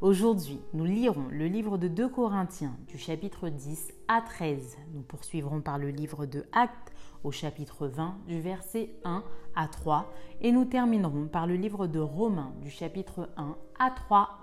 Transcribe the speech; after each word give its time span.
Aujourd'hui, 0.00 0.60
nous 0.74 0.84
lirons 0.84 1.26
le 1.28 1.46
livre 1.46 1.76
de 1.76 1.88
2 1.88 2.08
Corinthiens 2.08 2.76
du 2.86 2.98
chapitre 2.98 3.48
10 3.48 3.92
à 4.06 4.20
13. 4.20 4.78
Nous 4.94 5.02
poursuivrons 5.02 5.60
par 5.60 5.76
le 5.76 5.88
livre 5.88 6.24
de 6.24 6.44
Actes 6.52 6.92
au 7.24 7.32
chapitre 7.32 7.88
20 7.88 8.16
du 8.28 8.40
verset 8.40 8.90
1 9.04 9.24
à 9.56 9.66
3 9.66 10.08
et 10.40 10.52
nous 10.52 10.64
terminerons 10.66 11.26
par 11.26 11.48
le 11.48 11.56
livre 11.56 11.88
de 11.88 11.98
Romains 11.98 12.52
du 12.62 12.70
chapitre 12.70 13.28
1 13.36 13.56
à 13.80 13.90
3. 13.90 14.38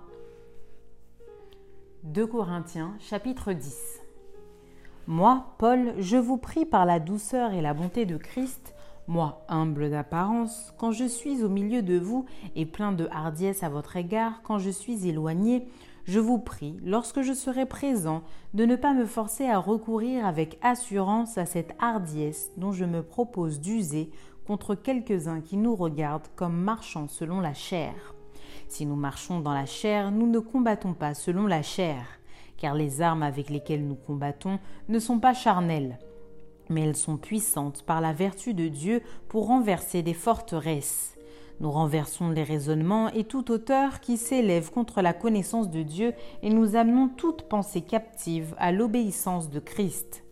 2 2.04 2.28
Corinthiens 2.28 2.94
chapitre 3.00 3.54
10. 3.54 4.02
Moi, 5.08 5.56
Paul, 5.58 5.94
je 6.00 6.18
vous 6.18 6.38
prie 6.38 6.66
par 6.66 6.86
la 6.86 7.00
douceur 7.00 7.54
et 7.54 7.62
la 7.62 7.74
bonté 7.74 8.06
de 8.06 8.18
Christ 8.18 8.75
moi, 9.08 9.46
humble 9.50 9.92
d'apparence, 9.92 10.74
quand 10.78 10.92
je 10.92 11.06
suis 11.06 11.44
au 11.44 11.50
milieu 11.50 11.84
de 11.84 12.00
vous 12.00 12.26
et 12.56 12.66
plein 12.66 12.92
de 12.92 13.08
hardiesse 13.12 13.62
à 13.62 13.70
votre 13.70 13.98
égard, 13.98 14.42
quand 14.44 14.58
je 14.58 14.72
suis 14.72 15.08
éloigné, 15.08 15.68
je 16.06 16.20
vous 16.20 16.40
prie, 16.40 16.78
lorsque 16.84 17.22
je 17.22 17.34
serai 17.34 17.68
présent, 17.68 18.24
de 18.56 18.66
ne 18.66 18.76
pas 18.76 18.94
me 18.94 19.06
forcer 19.06 19.48
à 19.48 19.60
recourir 19.60 20.26
avec 20.26 20.58
assurance 20.64 21.38
à 21.38 21.46
cette 21.46 21.76
hardiesse 21.80 22.52
dont 22.58 22.72
je 22.72 22.86
me 22.86 23.04
propose 23.04 23.60
d'user 23.60 24.10
contre 24.48 24.74
quelques-uns 24.74 25.42
qui 25.42 25.58
nous 25.58 25.76
regardent 25.76 26.28
comme 26.36 26.58
marchant 26.58 27.08
selon 27.08 27.42
la 27.42 27.54
chair. 27.54 28.16
Si 28.68 28.88
nous 28.88 28.96
marchons 28.96 29.40
dans 29.40 29.54
la 29.54 29.68
chair, 29.68 30.12
nous 30.12 30.28
ne 30.28 30.40
combattons 30.40 30.94
pas 30.94 31.14
selon 31.14 31.46
la 31.46 31.62
chair, 31.62 32.06
car 32.58 32.74
les 32.74 33.02
armes 33.02 33.24
avec 33.24 33.52
lesquelles 33.52 33.86
nous 33.86 33.96
combattons 33.96 34.58
ne 34.90 34.98
sont 34.98 35.20
pas 35.20 35.36
charnelles 35.36 36.00
mais 36.70 36.82
elles 36.82 36.96
sont 36.96 37.18
puissantes 37.18 37.84
par 37.84 38.02
la 38.02 38.14
vertu 38.14 38.54
de 38.54 38.68
Dieu 38.68 39.02
pour 39.28 39.48
renverser 39.48 40.02
des 40.02 40.14
forteresses. 40.14 41.16
Nous 41.62 41.72
renversons 41.72 42.30
les 42.30 42.44
raisonnements 42.44 43.10
et 43.10 43.24
toute 43.24 43.50
hauteur 43.50 44.02
qui 44.02 44.18
s'élève 44.18 44.72
contre 44.72 45.02
la 45.02 45.14
connaissance 45.14 45.70
de 45.70 45.84
Dieu 45.84 46.14
et 46.44 46.50
nous 46.50 46.76
amenons 46.76 47.08
toute 47.08 47.44
pensée 47.44 47.82
captive 47.82 48.56
à 48.58 48.72
l'obéissance 48.74 49.50
de 49.50 49.60
Christ. 49.60 50.24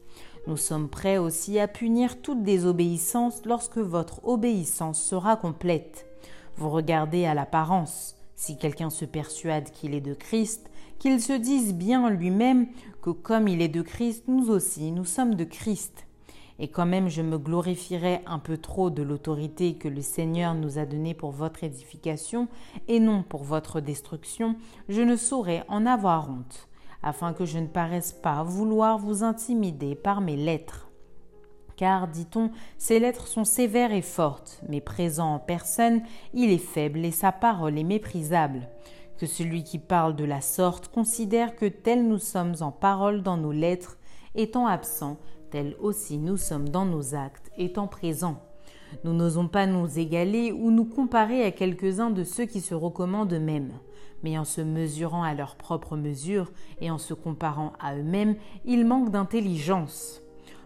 Nous 0.45 0.57
sommes 0.57 0.89
prêts 0.89 1.17
aussi 1.17 1.59
à 1.59 1.69
punir 1.69 2.21
toute 2.21 2.43
désobéissance 2.43 3.43
lorsque 3.45 3.77
votre 3.77 4.27
obéissance 4.27 5.01
sera 5.01 5.37
complète. 5.37 6.05
Vous 6.57 6.69
regardez 6.69 7.25
à 7.25 7.33
l'apparence. 7.33 8.15
Si 8.35 8.57
quelqu'un 8.57 8.89
se 8.89 9.05
persuade 9.05 9.71
qu'il 9.71 9.93
est 9.93 10.01
de 10.01 10.13
Christ, 10.13 10.69
qu'il 10.99 11.21
se 11.21 11.33
dise 11.33 11.73
bien 11.73 12.09
lui-même 12.09 12.67
que 13.01 13.11
comme 13.11 13.47
il 13.47 13.61
est 13.61 13.69
de 13.69 13.81
Christ, 13.81 14.25
nous 14.27 14.49
aussi, 14.49 14.91
nous 14.91 15.05
sommes 15.05 15.35
de 15.35 15.45
Christ 15.45 16.05
et 16.63 16.69
quand 16.69 16.85
même 16.85 17.09
je 17.09 17.21
me 17.21 17.37
glorifierais 17.37 18.21
un 18.25 18.39
peu 18.39 18.55
trop 18.55 18.89
de 18.89 19.03
l'autorité 19.03 19.75
que 19.75 19.89
le 19.89 20.01
Seigneur 20.01 20.55
nous 20.55 20.79
a 20.79 20.85
donnée 20.85 21.13
pour 21.13 21.31
votre 21.31 21.65
édification 21.65 22.47
et 22.87 23.01
non 23.01 23.21
pour 23.21 23.43
votre 23.43 23.81
destruction, 23.81 24.55
je 24.87 25.01
ne 25.01 25.17
saurais 25.17 25.65
en 25.67 25.85
avoir 25.85 26.29
honte, 26.29 26.69
afin 27.01 27.33
que 27.33 27.43
je 27.43 27.59
ne 27.59 27.67
paraisse 27.67 28.13
pas 28.13 28.43
vouloir 28.43 28.97
vous 28.97 29.25
intimider 29.25 29.93
par 29.93 30.21
mes 30.21 30.37
lettres. 30.37 30.89
Car, 31.75 32.07
dit-on, 32.07 32.49
ces 32.77 32.97
lettres 32.97 33.27
sont 33.27 33.43
sévères 33.43 33.91
et 33.91 34.01
fortes, 34.01 34.61
mais 34.69 34.79
présent 34.79 35.33
en 35.33 35.39
personne, 35.39 36.01
il 36.33 36.49
est 36.49 36.57
faible 36.57 37.03
et 37.03 37.11
sa 37.11 37.33
parole 37.33 37.77
est 37.77 37.83
méprisable. 37.83 38.69
Que 39.17 39.25
celui 39.25 39.65
qui 39.65 39.79
parle 39.79 40.15
de 40.15 40.23
la 40.23 40.39
sorte 40.39 40.87
considère 40.87 41.57
que 41.57 41.65
tels 41.65 42.07
nous 42.07 42.19
sommes 42.19 42.55
en 42.61 42.71
parole 42.71 43.21
dans 43.21 43.35
nos 43.35 43.51
lettres, 43.51 43.97
étant 44.35 44.65
absents, 44.65 45.17
tels 45.53 45.75
aussi 45.79 46.17
nous 46.17 46.35
sommes 46.35 46.67
dans 46.67 46.83
nos 46.83 47.13
actes, 47.13 47.51
étant 47.59 47.85
présents. 47.85 48.41
Nous 49.03 49.13
n'osons 49.13 49.47
pas 49.47 49.67
nous 49.67 49.99
égaler 49.99 50.51
ou 50.51 50.71
nous 50.71 50.83
comparer 50.83 51.43
à 51.43 51.51
quelques-uns 51.51 52.09
de 52.09 52.23
ceux 52.23 52.45
qui 52.45 52.59
se 52.59 52.73
recommandent 52.73 53.33
eux-mêmes. 53.33 53.71
Mais 54.23 54.35
en 54.39 54.45
se 54.45 54.61
mesurant 54.61 55.21
à 55.21 55.35
leur 55.35 55.55
propre 55.55 55.95
mesure 55.95 56.51
et 56.81 56.89
en 56.89 56.97
se 56.97 57.13
comparant 57.13 57.73
à 57.79 57.95
eux-mêmes, 57.95 58.35
ils 58.65 58.83
manquent 58.83 59.11
d'intelligence. 59.11 60.23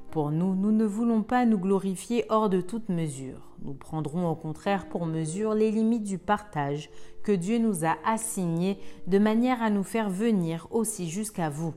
Pour 0.09 0.31
nous, 0.31 0.55
nous 0.55 0.71
ne 0.71 0.85
voulons 0.85 1.21
pas 1.21 1.45
nous 1.45 1.59
glorifier 1.59 2.23
hors 2.29 2.47
de 2.47 2.61
toute 2.61 2.87
mesure. 2.87 3.41
Nous 3.63 3.73
prendrons 3.73 4.29
au 4.29 4.35
contraire 4.35 4.87
pour 4.87 5.05
mesure 5.05 5.53
les 5.53 5.69
limites 5.69 6.05
du 6.05 6.17
partage 6.17 6.89
que 7.25 7.33
Dieu 7.33 7.57
nous 7.57 7.83
a 7.83 7.97
assignées 8.05 8.77
de 9.07 9.19
manière 9.19 9.61
à 9.61 9.69
nous 9.69 9.83
faire 9.83 10.09
venir 10.09 10.65
aussi 10.71 11.09
jusqu'à 11.09 11.49
vous. 11.49 11.73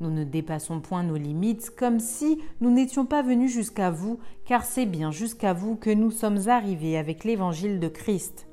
Nous 0.00 0.10
ne 0.10 0.24
dépassons 0.24 0.80
point 0.80 1.02
nos 1.02 1.16
limites 1.16 1.70
comme 1.76 2.00
si 2.00 2.40
nous 2.60 2.70
n'étions 2.70 3.06
pas 3.06 3.22
venus 3.22 3.52
jusqu'à 3.52 3.90
vous, 3.90 4.18
car 4.44 4.64
c'est 4.64 4.86
bien 4.86 5.10
jusqu'à 5.10 5.52
vous 5.52 5.76
que 5.76 5.90
nous 5.90 6.10
sommes 6.10 6.48
arrivés 6.48 6.96
avec 6.96 7.24
l'évangile 7.24 7.80
de 7.80 7.88
Christ. 7.88 8.46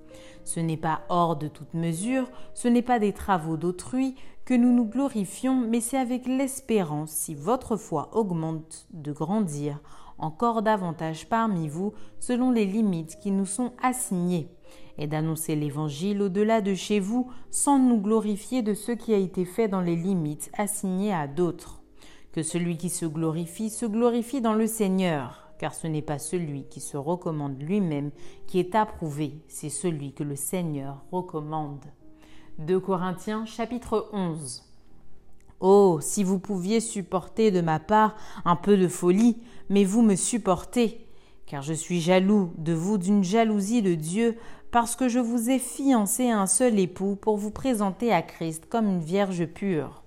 Ce 0.44 0.60
n'est 0.60 0.78
pas 0.78 1.02
hors 1.10 1.38
de 1.38 1.48
toute 1.48 1.74
mesure, 1.74 2.30
ce 2.54 2.68
n'est 2.68 2.82
pas 2.82 3.00
des 3.00 3.14
travaux 3.14 3.58
d'autrui 3.58 4.16
que 4.46 4.54
nous 4.54 4.74
nous 4.74 4.86
glorifions, 4.86 5.56
mais 5.56 5.82
c'est 5.82 5.98
avec 5.98 6.26
l'espérance, 6.26 7.12
si 7.12 7.36
votre 7.36 7.76
foi 7.76 8.10
augmente, 8.14 8.88
de 8.92 9.12
grandir 9.12 9.82
encore 10.20 10.62
davantage 10.62 11.28
parmi 11.30 11.68
vous 11.68 11.94
selon 12.20 12.52
les 12.52 12.66
limites 12.66 13.20
qui 13.20 13.32
nous 13.32 13.46
sont 13.46 13.74
assignées 13.82 14.50
et 14.98 15.08
d'annoncer 15.08 15.56
l'Évangile 15.56 16.22
au-delà 16.22 16.62
de 16.62 16.74
chez 16.74 17.00
vous 17.00 17.32
sans 17.52 17.80
nous 17.80 18.00
glorifier 18.00 18.62
de 18.62 18.74
ce 18.74 18.92
qui 18.92 19.14
a 19.14 19.18
été 19.18 19.46
fait 19.46 19.68
dans 19.68 19.82
les 19.82 19.96
limites 19.96 20.52
assignées 20.58 21.14
à 21.14 21.28
d'autres. 21.28 21.82
Que 22.32 22.44
celui 22.44 22.78
qui 22.78 22.90
se 22.90 23.06
glorifie 23.06 23.70
se 23.70 23.86
glorifie 23.86 24.42
dans 24.42 24.54
le 24.54 24.68
Seigneur, 24.68 25.50
car 25.60 25.74
ce 25.74 25.88
n'est 25.88 26.02
pas 26.02 26.20
celui 26.20 26.66
qui 26.66 26.80
se 26.80 26.98
recommande 26.98 27.62
lui-même 27.62 28.12
qui 28.46 28.60
est 28.60 28.76
approuvé, 28.76 29.34
c'est 29.48 29.70
celui 29.70 30.14
que 30.14 30.24
le 30.24 30.36
Seigneur 30.36 31.04
recommande. 31.12 31.86
2 32.60 32.80
Corinthiens 32.80 33.46
chapitre 33.46 34.10
11 34.14 34.64
Oh, 35.60 35.98
si 36.02 36.24
vous 36.24 36.38
pouviez 36.38 36.80
supporter 36.80 37.50
de 37.50 37.62
ma 37.62 37.80
part 37.80 38.16
un 38.46 38.56
peu 38.56 38.78
de 38.78 38.88
folie, 38.88 39.38
mais 39.70 39.84
vous 39.84 40.04
me 40.04 40.16
supportez, 40.16 41.08
car 41.48 41.64
je 41.64 41.74
suis 41.74 42.00
jaloux 42.00 42.52
de 42.58 42.74
vous 42.74 43.00
d'une 43.00 43.24
jalousie 43.24 43.82
de 43.82 43.96
Dieu, 43.96 44.38
parce 44.80 44.96
que 44.96 45.10
je 45.10 45.18
vous 45.18 45.50
ai 45.50 45.58
fiancé 45.58 46.30
un 46.30 46.46
seul 46.46 46.78
époux 46.78 47.16
pour 47.16 47.36
vous 47.36 47.50
présenter 47.50 48.14
à 48.14 48.22
Christ 48.22 48.68
comme 48.70 48.88
une 48.88 49.00
vierge 49.00 49.44
pure. 49.48 50.04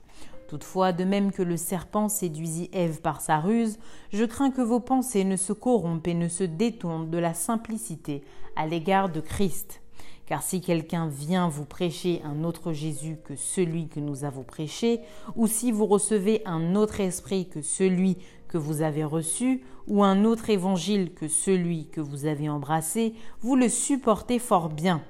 Toutefois, 0.46 0.92
de 0.92 1.02
même 1.02 1.32
que 1.32 1.42
le 1.42 1.56
serpent 1.56 2.08
séduisit 2.08 2.70
Ève 2.72 3.00
par 3.00 3.20
sa 3.20 3.40
ruse, 3.40 3.80
je 4.12 4.24
crains 4.24 4.52
que 4.52 4.60
vos 4.60 4.78
pensées 4.78 5.24
ne 5.24 5.34
se 5.34 5.52
corrompent 5.52 6.06
et 6.06 6.14
ne 6.14 6.28
se 6.28 6.44
détournent 6.44 7.10
de 7.10 7.18
la 7.18 7.34
simplicité 7.34 8.22
à 8.54 8.68
l'égard 8.68 9.08
de 9.08 9.18
Christ. 9.20 9.82
Car 10.26 10.44
si 10.44 10.60
quelqu'un 10.60 11.08
vient 11.08 11.48
vous 11.48 11.64
prêcher 11.64 12.22
un 12.24 12.44
autre 12.44 12.72
Jésus 12.72 13.18
que 13.24 13.34
celui 13.34 13.88
que 13.88 13.98
nous 13.98 14.22
avons 14.22 14.44
prêché, 14.44 15.00
ou 15.34 15.48
si 15.48 15.72
vous 15.72 15.86
recevez 15.86 16.42
un 16.44 16.76
autre 16.76 17.00
esprit 17.00 17.48
que 17.48 17.60
celui 17.60 18.18
que 18.50 18.58
vous 18.58 18.82
avez 18.82 19.04
reçu, 19.04 19.62
ou 19.86 20.02
un 20.02 20.24
autre 20.24 20.50
évangile 20.50 21.14
que 21.14 21.28
celui 21.28 21.86
que 21.86 22.00
vous 22.00 22.26
avez 22.26 22.48
embrassé, 22.48 23.14
vous 23.40 23.54
le 23.54 23.68
supportez 23.68 24.40
fort 24.40 24.68
bien. 24.68 25.02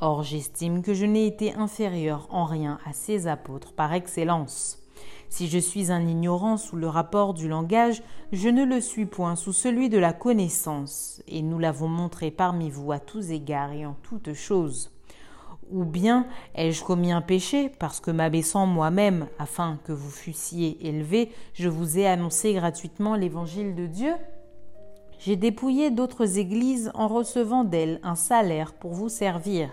Or 0.00 0.22
j'estime 0.22 0.82
que 0.82 0.94
je 0.94 1.04
n'ai 1.04 1.26
été 1.26 1.52
inférieur 1.54 2.28
en 2.30 2.44
rien 2.44 2.78
à 2.86 2.92
ces 2.92 3.26
apôtres 3.26 3.72
par 3.72 3.92
excellence. 3.92 4.78
Si 5.28 5.48
je 5.48 5.58
suis 5.58 5.90
un 5.90 6.06
ignorant 6.06 6.56
sous 6.56 6.76
le 6.76 6.86
rapport 6.86 7.34
du 7.34 7.48
langage, 7.48 8.00
je 8.30 8.48
ne 8.48 8.64
le 8.64 8.80
suis 8.80 9.06
point 9.06 9.34
sous 9.34 9.52
celui 9.52 9.88
de 9.88 9.98
la 9.98 10.12
connaissance, 10.12 11.20
et 11.26 11.42
nous 11.42 11.58
l'avons 11.58 11.88
montré 11.88 12.30
parmi 12.30 12.70
vous 12.70 12.92
à 12.92 13.00
tous 13.00 13.32
égards 13.32 13.72
et 13.72 13.86
en 13.86 13.96
toutes 14.04 14.34
choses. 14.34 14.92
Ou 15.70 15.84
bien 15.84 16.26
ai-je 16.54 16.82
commis 16.82 17.12
un 17.12 17.20
péché, 17.20 17.70
parce 17.78 18.00
que 18.00 18.10
m'abaissant 18.10 18.66
moi-même, 18.66 19.28
afin 19.38 19.78
que 19.84 19.92
vous 19.92 20.10
fussiez 20.10 20.78
élevés, 20.86 21.30
je 21.52 21.68
vous 21.68 21.98
ai 21.98 22.06
annoncé 22.06 22.54
gratuitement 22.54 23.14
l'évangile 23.14 23.74
de 23.74 23.86
Dieu? 23.86 24.14
J'ai 25.18 25.36
dépouillé 25.36 25.90
d'autres 25.90 26.38
églises 26.38 26.90
en 26.94 27.08
recevant 27.08 27.64
d'elles 27.64 28.00
un 28.02 28.14
salaire 28.14 28.72
pour 28.72 28.92
vous 28.92 29.08
servir. 29.08 29.70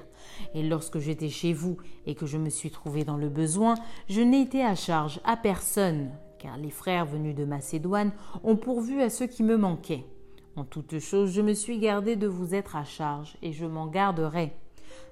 Et 0.53 0.63
lorsque 0.63 0.97
j'étais 0.97 1.29
chez 1.29 1.53
vous 1.53 1.77
et 2.05 2.15
que 2.15 2.25
je 2.25 2.37
me 2.37 2.49
suis 2.49 2.71
trouvé 2.71 3.03
dans 3.03 3.15
le 3.15 3.29
besoin, 3.29 3.75
je 4.09 4.21
n'ai 4.21 4.41
été 4.41 4.65
à 4.65 4.75
charge 4.75 5.21
à 5.23 5.37
personne, 5.37 6.09
car 6.39 6.57
les 6.57 6.71
frères 6.71 7.05
venus 7.05 7.35
de 7.35 7.45
Macédoine 7.45 8.11
ont 8.43 8.57
pourvu 8.57 9.01
à 9.01 9.09
ce 9.09 9.23
qui 9.23 9.43
me 9.43 9.55
manquait. 9.55 10.03
En 10.55 10.63
toute 10.63 10.99
chose, 10.99 11.31
je 11.31 11.41
me 11.41 11.53
suis 11.53 11.77
gardé 11.77 12.15
de 12.15 12.27
vous 12.27 12.55
être 12.55 12.75
à 12.75 12.83
charge, 12.83 13.37
et 13.41 13.53
je 13.53 13.65
m'en 13.65 13.87
garderai. 13.87 14.53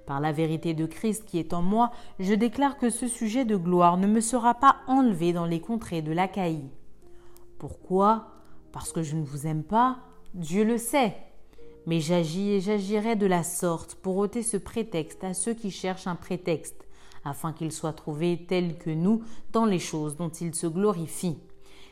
Par 0.06 0.20
la 0.20 0.32
vérité 0.32 0.74
de 0.74 0.86
Christ 0.86 1.26
qui 1.26 1.40
est 1.40 1.54
en 1.54 1.62
moi, 1.62 1.92
je 2.20 2.34
déclare 2.34 2.78
que 2.78 2.90
ce 2.90 3.08
sujet 3.08 3.46
de 3.46 3.56
gloire 3.56 3.98
ne 3.98 4.08
me 4.08 4.20
sera 4.20 4.54
pas 4.54 4.78
enlevé 4.88 5.32
dans 5.32 5.46
les 5.46 5.62
contrées 5.62 6.02
de 6.02 6.12
l'Achaïe. 6.12 6.70
Pourquoi? 7.58 8.28
Parce 8.72 8.92
que 8.92 9.04
je 9.04 9.16
ne 9.16 9.24
vous 9.24 9.48
aime 9.48 9.64
pas 9.64 10.00
Dieu 10.34 10.64
le 10.64 10.78
sait. 10.78 11.16
Mais 11.86 12.00
j'agis 12.00 12.52
et 12.52 12.62
j'agirai 12.62 13.16
de 13.16 13.26
la 13.26 13.44
sorte 13.44 13.96
pour 13.96 14.18
ôter 14.18 14.42
ce 14.42 14.58
prétexte 14.58 15.24
à 15.24 15.34
ceux 15.34 15.54
qui 15.54 15.70
cherchent 15.70 16.08
un 16.08 16.16
prétexte, 16.16 16.88
afin 17.24 17.54
qu'ils 17.54 17.72
soient 17.72 17.94
trouvés 17.94 18.46
tels 18.48 18.78
que 18.78 18.90
nous 18.90 19.22
dans 19.52 19.66
les 19.66 19.80
choses 19.80 20.18
dont 20.18 20.30
ils 20.30 20.56
se 20.56 20.68
glorifient. 20.68 21.40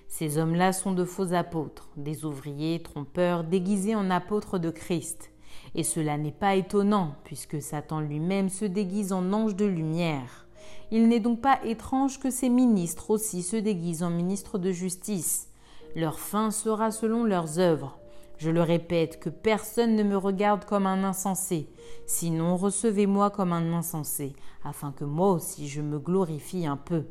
Ces 0.08 0.38
hommes-là 0.38 0.74
sont 0.74 0.92
de 0.92 1.06
faux 1.06 1.34
apôtres, 1.34 1.90
des 1.96 2.26
ouvriers 2.26 2.82
trompeurs 2.82 3.44
déguisés 3.44 3.96
en 3.96 4.10
apôtres 4.10 4.60
de 4.60 4.70
Christ. 4.70 5.31
Et 5.76 5.84
cela 5.84 6.18
n'est 6.18 6.32
pas 6.32 6.56
étonnant, 6.56 7.16
puisque 7.24 7.62
Satan 7.62 8.02
lui-même 8.02 8.50
se 8.50 8.66
déguise 8.66 9.14
en 9.14 9.32
ange 9.32 9.56
de 9.56 9.66
lumière. 9.66 10.48
Il 10.92 11.08
n'est 11.08 11.20
donc 11.22 11.42
pas 11.42 11.60
étrange 11.64 12.20
que 12.20 12.30
ses 12.30 12.50
ministres 12.50 13.12
aussi 13.12 13.44
se 13.44 13.56
déguisent 13.56 14.04
en 14.04 14.10
ministres 14.10 14.58
de 14.58 14.72
justice. 14.72 15.48
Leur 15.96 16.20
fin 16.20 16.52
sera 16.52 16.92
selon 16.92 17.24
leurs 17.24 17.60
œuvres. 17.60 17.98
Je 18.38 18.50
le 18.50 18.62
répète, 18.62 19.20
que 19.20 19.30
personne 19.30 19.96
ne 19.96 20.04
me 20.04 20.18
regarde 20.18 20.66
comme 20.66 20.88
un 20.88 21.04
insensé, 21.04 21.70
sinon 22.08 22.58
recevez-moi 22.58 23.30
comme 23.30 23.54
un 23.54 23.72
insensé, 23.72 24.34
afin 24.64 24.92
que 24.92 25.06
moi 25.06 25.32
aussi 25.32 25.68
je 25.68 25.82
me 25.82 26.00
glorifie 26.00 26.66
un 26.66 26.78
peu. 26.78 27.06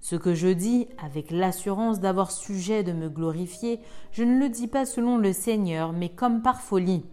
Ce 0.00 0.16
que 0.16 0.34
je 0.34 0.48
dis, 0.48 0.88
avec 0.98 1.30
l'assurance 1.30 2.00
d'avoir 2.00 2.32
sujet 2.32 2.82
de 2.82 2.92
me 2.92 3.08
glorifier, 3.08 3.80
je 4.12 4.24
ne 4.24 4.38
le 4.40 4.48
dis 4.48 4.66
pas 4.66 4.86
selon 4.86 5.18
le 5.18 5.32
Seigneur, 5.32 5.92
mais 5.92 6.08
comme 6.08 6.42
par 6.42 6.62
folie. 6.62 7.04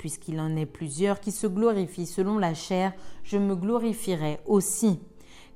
Puisqu'il 0.00 0.40
en 0.40 0.56
est 0.56 0.64
plusieurs 0.64 1.20
qui 1.20 1.30
se 1.30 1.46
glorifient 1.46 2.06
selon 2.06 2.38
la 2.38 2.54
chair, 2.54 2.94
je 3.22 3.36
me 3.36 3.54
glorifierai 3.54 4.40
aussi. 4.46 4.98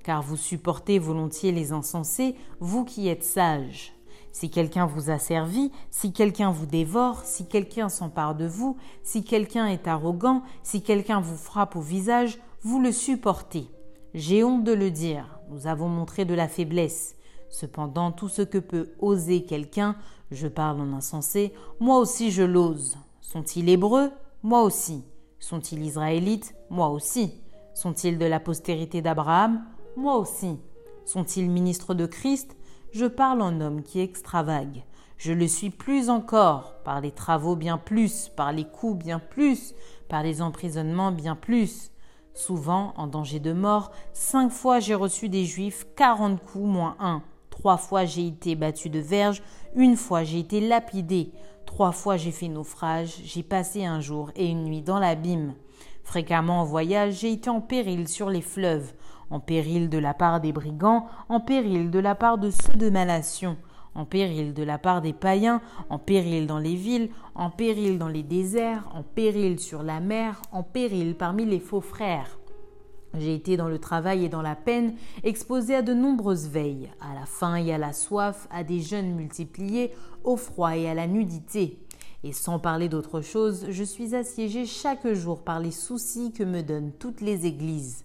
Car 0.02 0.20
vous 0.20 0.36
supportez 0.36 0.98
volontiers 0.98 1.50
les 1.50 1.72
insensés, 1.72 2.36
vous 2.60 2.84
qui 2.84 3.08
êtes 3.08 3.24
sages. 3.24 3.94
Si 4.32 4.50
quelqu'un 4.50 4.84
vous 4.84 5.08
a 5.08 5.18
servi, 5.18 5.72
si 5.90 6.12
quelqu'un 6.12 6.50
vous 6.50 6.66
dévore, 6.66 7.22
si 7.24 7.46
quelqu'un 7.46 7.88
s'empare 7.88 8.34
de 8.34 8.46
vous, 8.46 8.76
si 9.02 9.24
quelqu'un 9.24 9.66
est 9.66 9.88
arrogant, 9.88 10.42
si 10.62 10.82
quelqu'un 10.82 11.22
vous 11.22 11.38
frappe 11.38 11.74
au 11.74 11.80
visage, 11.80 12.38
vous 12.60 12.82
le 12.82 12.92
supportez. 12.92 13.70
J'ai 14.12 14.44
honte 14.44 14.62
de 14.62 14.74
le 14.74 14.90
dire, 14.90 15.38
nous 15.48 15.66
avons 15.66 15.88
montré 15.88 16.26
de 16.26 16.34
la 16.34 16.48
faiblesse. 16.48 17.16
Cependant, 17.48 18.12
tout 18.12 18.28
ce 18.28 18.42
que 18.42 18.58
peut 18.58 18.90
oser 18.98 19.46
quelqu'un, 19.46 19.96
je 20.30 20.48
parle 20.48 20.82
en 20.82 20.92
insensé, 20.92 21.54
moi 21.80 21.96
aussi 21.96 22.30
je 22.30 22.42
l'ose. 22.42 22.98
Sont-ils 23.22 23.70
hébreux? 23.70 24.10
Moi 24.44 24.60
aussi. 24.60 25.02
Sont-ils 25.38 25.82
israélites? 25.82 26.54
Moi 26.68 26.90
aussi. 26.90 27.40
Sont-ils 27.72 28.18
de 28.18 28.26
la 28.26 28.40
postérité 28.40 29.00
d'Abraham? 29.00 29.64
Moi 29.96 30.18
aussi. 30.18 30.58
Sont-ils 31.06 31.48
ministres 31.48 31.94
de 31.94 32.04
Christ? 32.04 32.54
Je 32.92 33.06
parle 33.06 33.40
en 33.40 33.58
homme 33.62 33.82
qui 33.82 34.00
extravague. 34.00 34.84
Je 35.16 35.32
le 35.32 35.48
suis 35.48 35.70
plus 35.70 36.10
encore, 36.10 36.74
par 36.84 37.00
les 37.00 37.10
travaux 37.10 37.56
bien 37.56 37.78
plus, 37.78 38.28
par 38.36 38.52
les 38.52 38.66
coups 38.66 39.02
bien 39.02 39.18
plus, 39.18 39.74
par 40.10 40.22
les 40.22 40.42
emprisonnements 40.42 41.10
bien 41.10 41.36
plus. 41.36 41.90
Souvent, 42.34 42.92
en 42.98 43.06
danger 43.06 43.40
de 43.40 43.54
mort, 43.54 43.92
cinq 44.12 44.50
fois 44.50 44.78
j'ai 44.78 44.94
reçu 44.94 45.30
des 45.30 45.46
Juifs 45.46 45.86
quarante 45.96 46.44
coups 46.44 46.66
moins 46.66 46.96
un. 47.00 47.22
Trois 47.48 47.78
fois 47.78 48.04
j'ai 48.04 48.26
été 48.26 48.56
battu 48.56 48.90
de 48.90 48.98
verge, 48.98 49.42
une 49.74 49.96
fois 49.96 50.22
j'ai 50.22 50.40
été 50.40 50.60
lapidé, 50.60 51.32
trois 51.74 51.90
fois 51.90 52.16
j'ai 52.16 52.30
fait 52.30 52.46
naufrage, 52.46 53.16
j'ai 53.24 53.42
passé 53.42 53.84
un 53.84 53.98
jour 53.98 54.30
et 54.36 54.46
une 54.46 54.62
nuit 54.62 54.80
dans 54.80 55.00
l'abîme. 55.00 55.54
Fréquemment 56.04 56.60
en 56.60 56.64
voyage, 56.64 57.14
j'ai 57.14 57.32
été 57.32 57.50
en 57.50 57.60
péril 57.60 58.06
sur 58.06 58.30
les 58.30 58.42
fleuves, 58.42 58.92
en 59.28 59.40
péril 59.40 59.88
de 59.88 59.98
la 59.98 60.14
part 60.14 60.40
des 60.40 60.52
brigands, 60.52 61.06
en 61.28 61.40
péril 61.40 61.90
de 61.90 61.98
la 61.98 62.14
part 62.14 62.38
de 62.38 62.50
ceux 62.50 62.78
de 62.78 62.90
ma 62.90 63.04
nation, 63.04 63.56
en 63.96 64.04
péril 64.04 64.54
de 64.54 64.62
la 64.62 64.78
part 64.78 65.02
des 65.02 65.12
païens, 65.12 65.60
en 65.90 65.98
péril 65.98 66.46
dans 66.46 66.60
les 66.60 66.76
villes, 66.76 67.10
en 67.34 67.50
péril 67.50 67.98
dans 67.98 68.06
les 68.06 68.22
déserts, 68.22 68.88
en 68.94 69.02
péril 69.02 69.58
sur 69.58 69.82
la 69.82 69.98
mer, 69.98 70.42
en 70.52 70.62
péril 70.62 71.16
parmi 71.16 71.44
les 71.44 71.58
faux 71.58 71.80
frères. 71.80 72.38
J'ai 73.16 73.34
été 73.34 73.56
dans 73.56 73.68
le 73.68 73.78
travail 73.78 74.24
et 74.24 74.28
dans 74.28 74.42
la 74.42 74.56
peine, 74.56 74.94
exposé 75.22 75.74
à 75.74 75.82
de 75.82 75.94
nombreuses 75.94 76.48
veilles, 76.48 76.90
à 77.00 77.14
la 77.14 77.26
faim 77.26 77.56
et 77.56 77.72
à 77.72 77.78
la 77.78 77.92
soif, 77.92 78.48
à 78.50 78.64
des 78.64 78.80
jeûnes 78.80 79.14
multipliés, 79.14 79.92
au 80.24 80.36
froid 80.36 80.76
et 80.76 80.88
à 80.88 80.94
la 80.94 81.06
nudité. 81.06 81.78
Et 82.24 82.32
sans 82.32 82.58
parler 82.58 82.88
d'autre 82.88 83.20
chose, 83.20 83.66
je 83.68 83.84
suis 83.84 84.14
assiégé 84.14 84.66
chaque 84.66 85.06
jour 85.12 85.42
par 85.42 85.60
les 85.60 85.70
soucis 85.70 86.32
que 86.32 86.42
me 86.42 86.62
donnent 86.62 86.92
toutes 86.98 87.20
les 87.20 87.46
églises. 87.46 88.04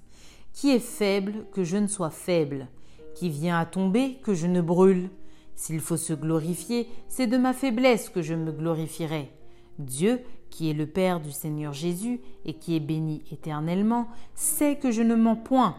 Qui 0.54 0.72
est 0.72 0.80
faible 0.80 1.46
que 1.54 1.64
je 1.64 1.78
ne 1.78 1.88
sois 1.88 2.10
faible 2.10 2.68
Qui 3.16 3.30
vient 3.30 3.58
à 3.58 3.66
tomber 3.66 4.16
que 4.24 4.34
je 4.34 4.46
ne 4.46 4.62
brûle 4.62 5.10
S'il 5.56 5.80
faut 5.80 5.98
se 5.98 6.14
glorifier, 6.14 6.88
c'est 7.08 7.28
de 7.28 7.38
ma 7.38 7.54
faiblesse 7.54 8.10
que 8.10 8.22
je 8.22 8.34
me 8.34 8.52
glorifierai. 8.52 9.32
Dieu, 9.80 10.22
qui 10.50 10.70
est 10.70 10.74
le 10.74 10.88
Père 10.88 11.20
du 11.20 11.32
Seigneur 11.32 11.74
Jésus 11.74 12.20
et 12.46 12.54
qui 12.54 12.76
est 12.76 12.82
béni 12.82 13.24
éternellement, 13.32 14.08
sait 14.36 14.78
que 14.78 14.92
je 14.92 15.02
ne 15.02 15.16
mens 15.16 15.36
point. 15.36 15.76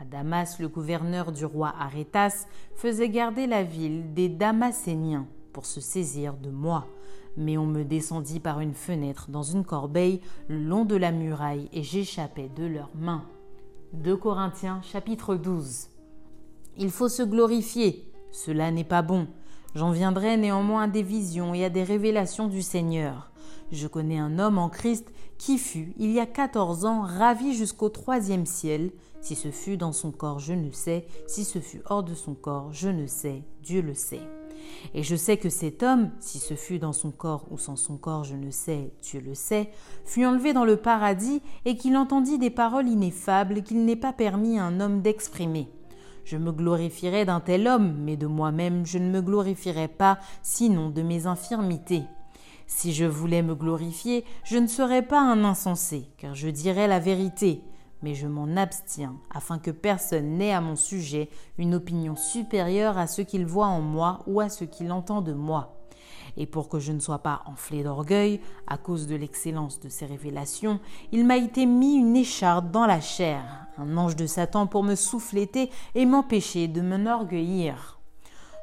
À 0.00 0.04
Damas, 0.04 0.58
le 0.58 0.68
gouverneur 0.68 1.32
du 1.32 1.44
roi 1.44 1.74
Arétas 1.78 2.46
faisait 2.74 3.08
garder 3.08 3.46
la 3.46 3.62
ville 3.62 4.12
des 4.14 4.28
Damaséniens 4.28 5.26
pour 5.52 5.66
se 5.66 5.80
saisir 5.80 6.34
de 6.34 6.50
moi. 6.50 6.86
Mais 7.36 7.56
on 7.56 7.66
me 7.66 7.84
descendit 7.84 8.40
par 8.40 8.60
une 8.60 8.74
fenêtre 8.74 9.30
dans 9.30 9.42
une 9.42 9.64
corbeille 9.64 10.20
le 10.48 10.58
long 10.58 10.84
de 10.84 10.96
la 10.96 11.12
muraille 11.12 11.68
et 11.72 11.82
j'échappais 11.82 12.50
de 12.54 12.64
leurs 12.64 12.90
mains. 12.94 13.24
2 13.94 14.16
Corinthiens 14.16 14.80
chapitre 14.82 15.36
12. 15.36 15.88
Il 16.78 16.90
faut 16.90 17.08
se 17.08 17.22
glorifier, 17.22 18.10
cela 18.30 18.70
n'est 18.70 18.84
pas 18.84 19.02
bon. 19.02 19.28
J'en 19.74 19.90
viendrai 19.90 20.36
néanmoins 20.36 20.84
à 20.84 20.88
des 20.88 21.02
visions 21.02 21.54
et 21.54 21.64
à 21.64 21.70
des 21.70 21.82
révélations 21.82 22.48
du 22.48 22.62
Seigneur. 22.62 23.31
Je 23.72 23.86
connais 23.86 24.18
un 24.18 24.38
homme 24.38 24.58
en 24.58 24.68
Christ 24.68 25.10
qui 25.38 25.56
fut, 25.56 25.94
il 25.96 26.12
y 26.12 26.20
a 26.20 26.26
quatorze 26.26 26.84
ans, 26.84 27.00
ravi 27.00 27.54
jusqu'au 27.54 27.88
troisième 27.88 28.44
ciel. 28.44 28.92
Si 29.22 29.34
ce 29.34 29.50
fut 29.50 29.78
dans 29.78 29.92
son 29.92 30.12
corps, 30.12 30.38
je 30.38 30.52
ne 30.52 30.70
sais. 30.70 31.06
Si 31.26 31.44
ce 31.44 31.58
fut 31.58 31.80
hors 31.86 32.02
de 32.02 32.14
son 32.14 32.34
corps, 32.34 32.68
je 32.72 32.90
ne 32.90 33.06
sais. 33.06 33.42
Dieu 33.62 33.80
le 33.80 33.94
sait. 33.94 34.20
Et 34.92 35.02
je 35.02 35.16
sais 35.16 35.38
que 35.38 35.48
cet 35.48 35.82
homme, 35.82 36.10
si 36.20 36.38
ce 36.38 36.52
fut 36.54 36.78
dans 36.78 36.92
son 36.92 37.10
corps 37.10 37.46
ou 37.50 37.56
sans 37.56 37.76
son 37.76 37.96
corps, 37.96 38.24
je 38.24 38.36
ne 38.36 38.50
sais, 38.50 38.92
Dieu 39.02 39.20
le 39.20 39.34
sait, 39.34 39.70
fut 40.04 40.26
enlevé 40.26 40.52
dans 40.52 40.66
le 40.66 40.76
paradis 40.76 41.40
et 41.64 41.76
qu'il 41.76 41.96
entendit 41.96 42.38
des 42.38 42.50
paroles 42.50 42.88
ineffables 42.88 43.62
qu'il 43.62 43.86
n'est 43.86 43.96
pas 43.96 44.12
permis 44.12 44.58
à 44.58 44.64
un 44.64 44.80
homme 44.80 45.00
d'exprimer. 45.00 45.68
Je 46.24 46.36
me 46.36 46.52
glorifierais 46.52 47.24
d'un 47.24 47.40
tel 47.40 47.66
homme, 47.66 47.96
mais 47.98 48.16
de 48.16 48.26
moi-même 48.26 48.84
je 48.84 48.98
ne 48.98 49.10
me 49.10 49.22
glorifierais 49.22 49.88
pas, 49.88 50.18
sinon 50.42 50.90
de 50.90 51.02
mes 51.02 51.26
infirmités. 51.26 52.02
Si 52.66 52.92
je 52.92 53.04
voulais 53.04 53.42
me 53.42 53.54
glorifier, 53.54 54.24
je 54.44 54.58
ne 54.58 54.66
serais 54.66 55.02
pas 55.02 55.20
un 55.20 55.44
insensé, 55.44 56.08
car 56.18 56.34
je 56.34 56.48
dirais 56.48 56.88
la 56.88 56.98
vérité 56.98 57.62
mais 58.02 58.14
je 58.14 58.26
m'en 58.26 58.56
abstiens, 58.56 59.16
afin 59.32 59.58
que 59.58 59.70
personne 59.70 60.36
n'ait 60.36 60.52
à 60.52 60.60
mon 60.60 60.76
sujet 60.76 61.28
une 61.56 61.74
opinion 61.74 62.16
supérieure 62.16 62.98
à 62.98 63.06
ce 63.06 63.22
qu'il 63.22 63.46
voit 63.46 63.68
en 63.68 63.80
moi 63.80 64.20
ou 64.26 64.40
à 64.40 64.48
ce 64.48 64.64
qu'il 64.64 64.92
entend 64.92 65.22
de 65.22 65.32
moi. 65.32 65.78
Et 66.36 66.46
pour 66.46 66.68
que 66.68 66.78
je 66.78 66.92
ne 66.92 66.98
sois 66.98 67.20
pas 67.20 67.42
enflé 67.46 67.82
d'orgueil, 67.82 68.40
à 68.66 68.76
cause 68.76 69.06
de 69.06 69.14
l'excellence 69.14 69.80
de 69.80 69.88
ces 69.88 70.06
révélations, 70.06 70.80
il 71.12 71.26
m'a 71.26 71.36
été 71.36 71.66
mis 71.66 71.94
une 71.94 72.16
écharde 72.16 72.70
dans 72.70 72.86
la 72.86 73.00
chair, 73.00 73.42
un 73.78 73.96
ange 73.96 74.16
de 74.16 74.26
Satan 74.26 74.66
pour 74.66 74.82
me 74.82 74.94
souffléter 74.94 75.70
et 75.94 76.06
m'empêcher 76.06 76.68
de 76.68 76.80
m'enorgueillir. 76.80 78.00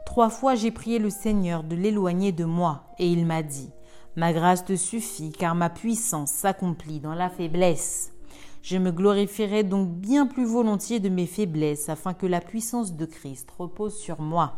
Trois 0.05 0.29
fois 0.29 0.55
j'ai 0.55 0.71
prié 0.71 0.99
le 0.99 1.11
Seigneur 1.11 1.63
de 1.63 1.75
l'éloigner 1.75 2.31
de 2.31 2.45
moi, 2.45 2.85
et 2.97 3.07
il 3.07 3.25
m'a 3.25 3.43
dit 3.43 3.69
Ma 4.19 4.33
grâce 4.33 4.65
te 4.65 4.75
suffit, 4.75 5.31
car 5.31 5.55
ma 5.55 5.69
puissance 5.69 6.31
s'accomplit 6.31 6.99
dans 6.99 7.13
la 7.13 7.29
faiblesse. 7.29 8.11
Je 8.61 8.77
me 8.77 8.91
glorifierai 8.91 9.63
donc 9.63 9.87
bien 9.91 10.27
plus 10.27 10.43
volontiers 10.43 10.99
de 10.99 11.07
mes 11.07 11.25
faiblesses, 11.25 11.87
afin 11.87 12.13
que 12.13 12.25
la 12.25 12.41
puissance 12.41 12.97
de 12.97 13.05
Christ 13.05 13.47
repose 13.57 13.95
sur 13.95 14.19
moi. 14.19 14.55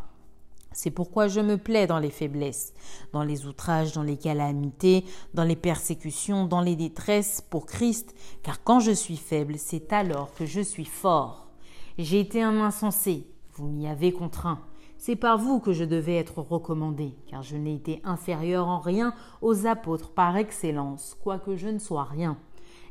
C'est 0.71 0.89
pourquoi 0.89 1.27
je 1.27 1.41
me 1.41 1.59
plais 1.59 1.85
dans 1.85 1.99
les 1.99 2.09
faiblesses, 2.09 2.73
dans 3.13 3.21
les 3.21 3.45
outrages, 3.45 3.91
dans 3.91 4.01
les 4.01 4.17
calamités, 4.17 5.05
dans 5.35 5.43
les 5.43 5.55
persécutions, 5.55 6.45
dans 6.45 6.61
les 6.61 6.75
détresses 6.75 7.45
pour 7.47 7.67
Christ, 7.67 8.15
car 8.41 8.63
quand 8.63 8.79
je 8.79 8.91
suis 8.91 9.15
faible, 9.15 9.59
c'est 9.59 9.93
alors 9.93 10.33
que 10.33 10.47
je 10.47 10.61
suis 10.61 10.85
fort. 10.85 11.51
J'ai 11.99 12.19
été 12.19 12.41
un 12.41 12.59
insensé, 12.61 13.27
vous 13.53 13.67
m'y 13.67 13.87
avez 13.87 14.11
contraint. 14.11 14.59
C'est 15.03 15.15
par 15.15 15.39
vous 15.39 15.59
que 15.59 15.73
je 15.73 15.83
devais 15.83 16.17
être 16.17 16.41
recommandé, 16.41 17.15
car 17.25 17.41
je 17.41 17.57
n'ai 17.57 17.73
été 17.73 18.03
inférieur 18.03 18.67
en 18.67 18.77
rien 18.77 19.15
aux 19.41 19.65
apôtres 19.65 20.11
par 20.11 20.37
excellence, 20.37 21.17
quoique 21.23 21.55
je 21.55 21.69
ne 21.69 21.79
sois 21.79 22.03
rien. 22.03 22.37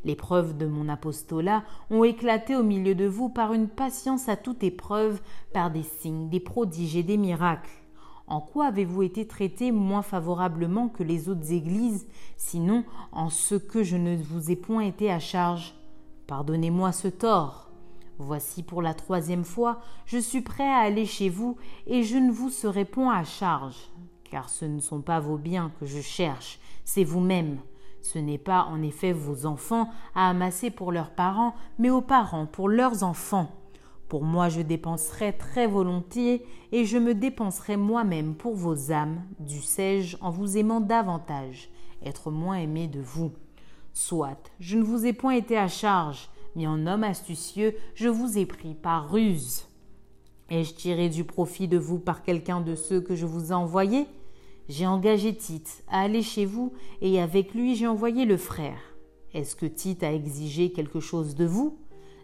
Les 0.05 0.17
preuves 0.17 0.57
de 0.57 0.67
mon 0.67 0.89
apostolat 0.89 1.63
ont 1.89 2.03
éclaté 2.03 2.57
au 2.57 2.65
milieu 2.65 2.97
de 2.97 3.07
vous 3.07 3.29
par 3.29 3.53
une 3.53 3.69
patience 3.69 4.29
à 4.29 4.35
toute 4.35 4.65
épreuve, 4.65 5.21
par 5.53 5.71
des 5.71 5.85
signes, 5.85 6.29
des 6.29 6.41
prodiges 6.41 6.97
et 6.97 7.05
des 7.05 7.17
miracles. 7.17 7.71
En 8.27 8.41
quoi 8.41 8.67
avez-vous 8.67 9.05
été 9.05 9.29
traité 9.29 9.71
moins 9.71 10.03
favorablement 10.03 10.89
que 10.89 11.05
les 11.05 11.29
autres 11.29 11.53
églises, 11.53 12.09
sinon 12.37 12.83
en 13.13 13.31
ce 13.31 13.55
que 13.55 13.85
je 13.85 13.97
ne 13.97 14.17
vous 14.17 14.51
ai 14.51 14.57
point 14.57 14.83
été 14.83 15.13
à 15.13 15.21
charge? 15.21 15.77
Pardonnez-moi 16.27 16.91
ce 16.91 17.07
tort. 17.07 17.70
Voici 18.23 18.63
pour 18.63 18.83
la 18.83 18.93
troisième 18.93 19.45
fois, 19.45 19.81
je 20.05 20.19
suis 20.19 20.43
prêt 20.43 20.69
à 20.69 20.81
aller 20.81 21.07
chez 21.07 21.31
vous, 21.31 21.57
et 21.87 22.03
je 22.03 22.19
ne 22.19 22.31
vous 22.31 22.51
serai 22.51 22.85
point 22.85 23.17
à 23.17 23.25
charge, 23.25 23.91
car 24.25 24.51
ce 24.51 24.67
ne 24.67 24.79
sont 24.79 25.01
pas 25.01 25.21
vos 25.21 25.39
biens 25.39 25.73
que 25.81 25.87
je 25.87 26.03
cherche, 26.03 26.61
c'est 26.85 27.03
vous-même. 27.03 27.61
Ce 28.03 28.19
n'est 28.19 28.37
pas 28.37 28.65
en 28.65 28.83
effet 28.83 29.15
vos 29.15 29.47
enfants 29.47 29.89
à 30.15 30.29
amasser 30.29 30.71
pour 30.71 30.93
leurs 30.93 31.15
parents, 31.15 31.55
mais 31.79 31.89
aux 31.89 32.03
parents 32.03 32.45
pour 32.45 32.69
leurs 32.69 33.05
enfants. 33.05 33.53
Pour 34.11 34.23
moi 34.23 34.51
je 34.51 34.61
dépenserai 34.61 35.39
très 35.39 35.67
volontiers, 35.67 36.45
et 36.73 36.85
je 36.85 36.99
me 36.99 37.15
dépenserai 37.15 37.79
moi-même 37.79 38.35
pour 38.35 38.55
vos 38.55 38.93
âmes, 38.93 39.23
dussé-je 39.39 40.19
en 40.21 40.29
vous 40.29 40.59
aimant 40.59 40.83
davantage, 40.83 41.71
être 42.05 42.31
moins 42.31 42.57
aimé 42.57 42.87
de 42.87 43.01
vous. 43.01 43.33
Soit, 43.95 44.53
je 44.61 44.77
ne 44.77 44.83
vous 44.83 45.07
ai 45.07 45.15
point 45.15 45.33
été 45.33 45.57
à 45.57 45.69
charge, 45.69 46.29
mais 46.57 46.67
en 46.67 46.87
homme 46.87 47.05
astucieux, 47.05 47.75
je 47.95 48.09
vous 48.09 48.39
ai 48.39 48.47
pris 48.47 48.75
par 48.75 49.11
ruse. 49.11 49.67
Ai-je 50.49 50.75
tiré 50.75 51.09
du 51.09 51.25
profit 51.25 51.69
de 51.69 51.79
vous 51.79 51.99
par 51.99 52.23
quelqu'un 52.23 52.61
de 52.61 52.75
ceux 52.75 53.01
que 53.01 53.15
je 53.15 53.27
vous 53.27 53.53
ai 53.53 53.55
envoyés? 53.55 54.07
J'ai 54.69 54.87
engagé 54.87 55.35
Tite 55.35 55.83
à 55.89 56.01
aller 56.01 56.23
chez 56.23 56.45
vous 56.45 56.73
et 57.01 57.21
avec 57.21 57.55
lui 57.55 57.75
j'ai 57.77 57.87
envoyé 57.87 58.25
le 58.25 58.37
frère. 58.37 58.79
Est-ce 59.33 59.55
que 59.55 59.67
Tite 59.67 60.03
a 60.03 60.13
exigé 60.13 60.73
quelque 60.73 61.01
chose 61.01 61.35
de 61.35 61.45
vous? 61.45 61.79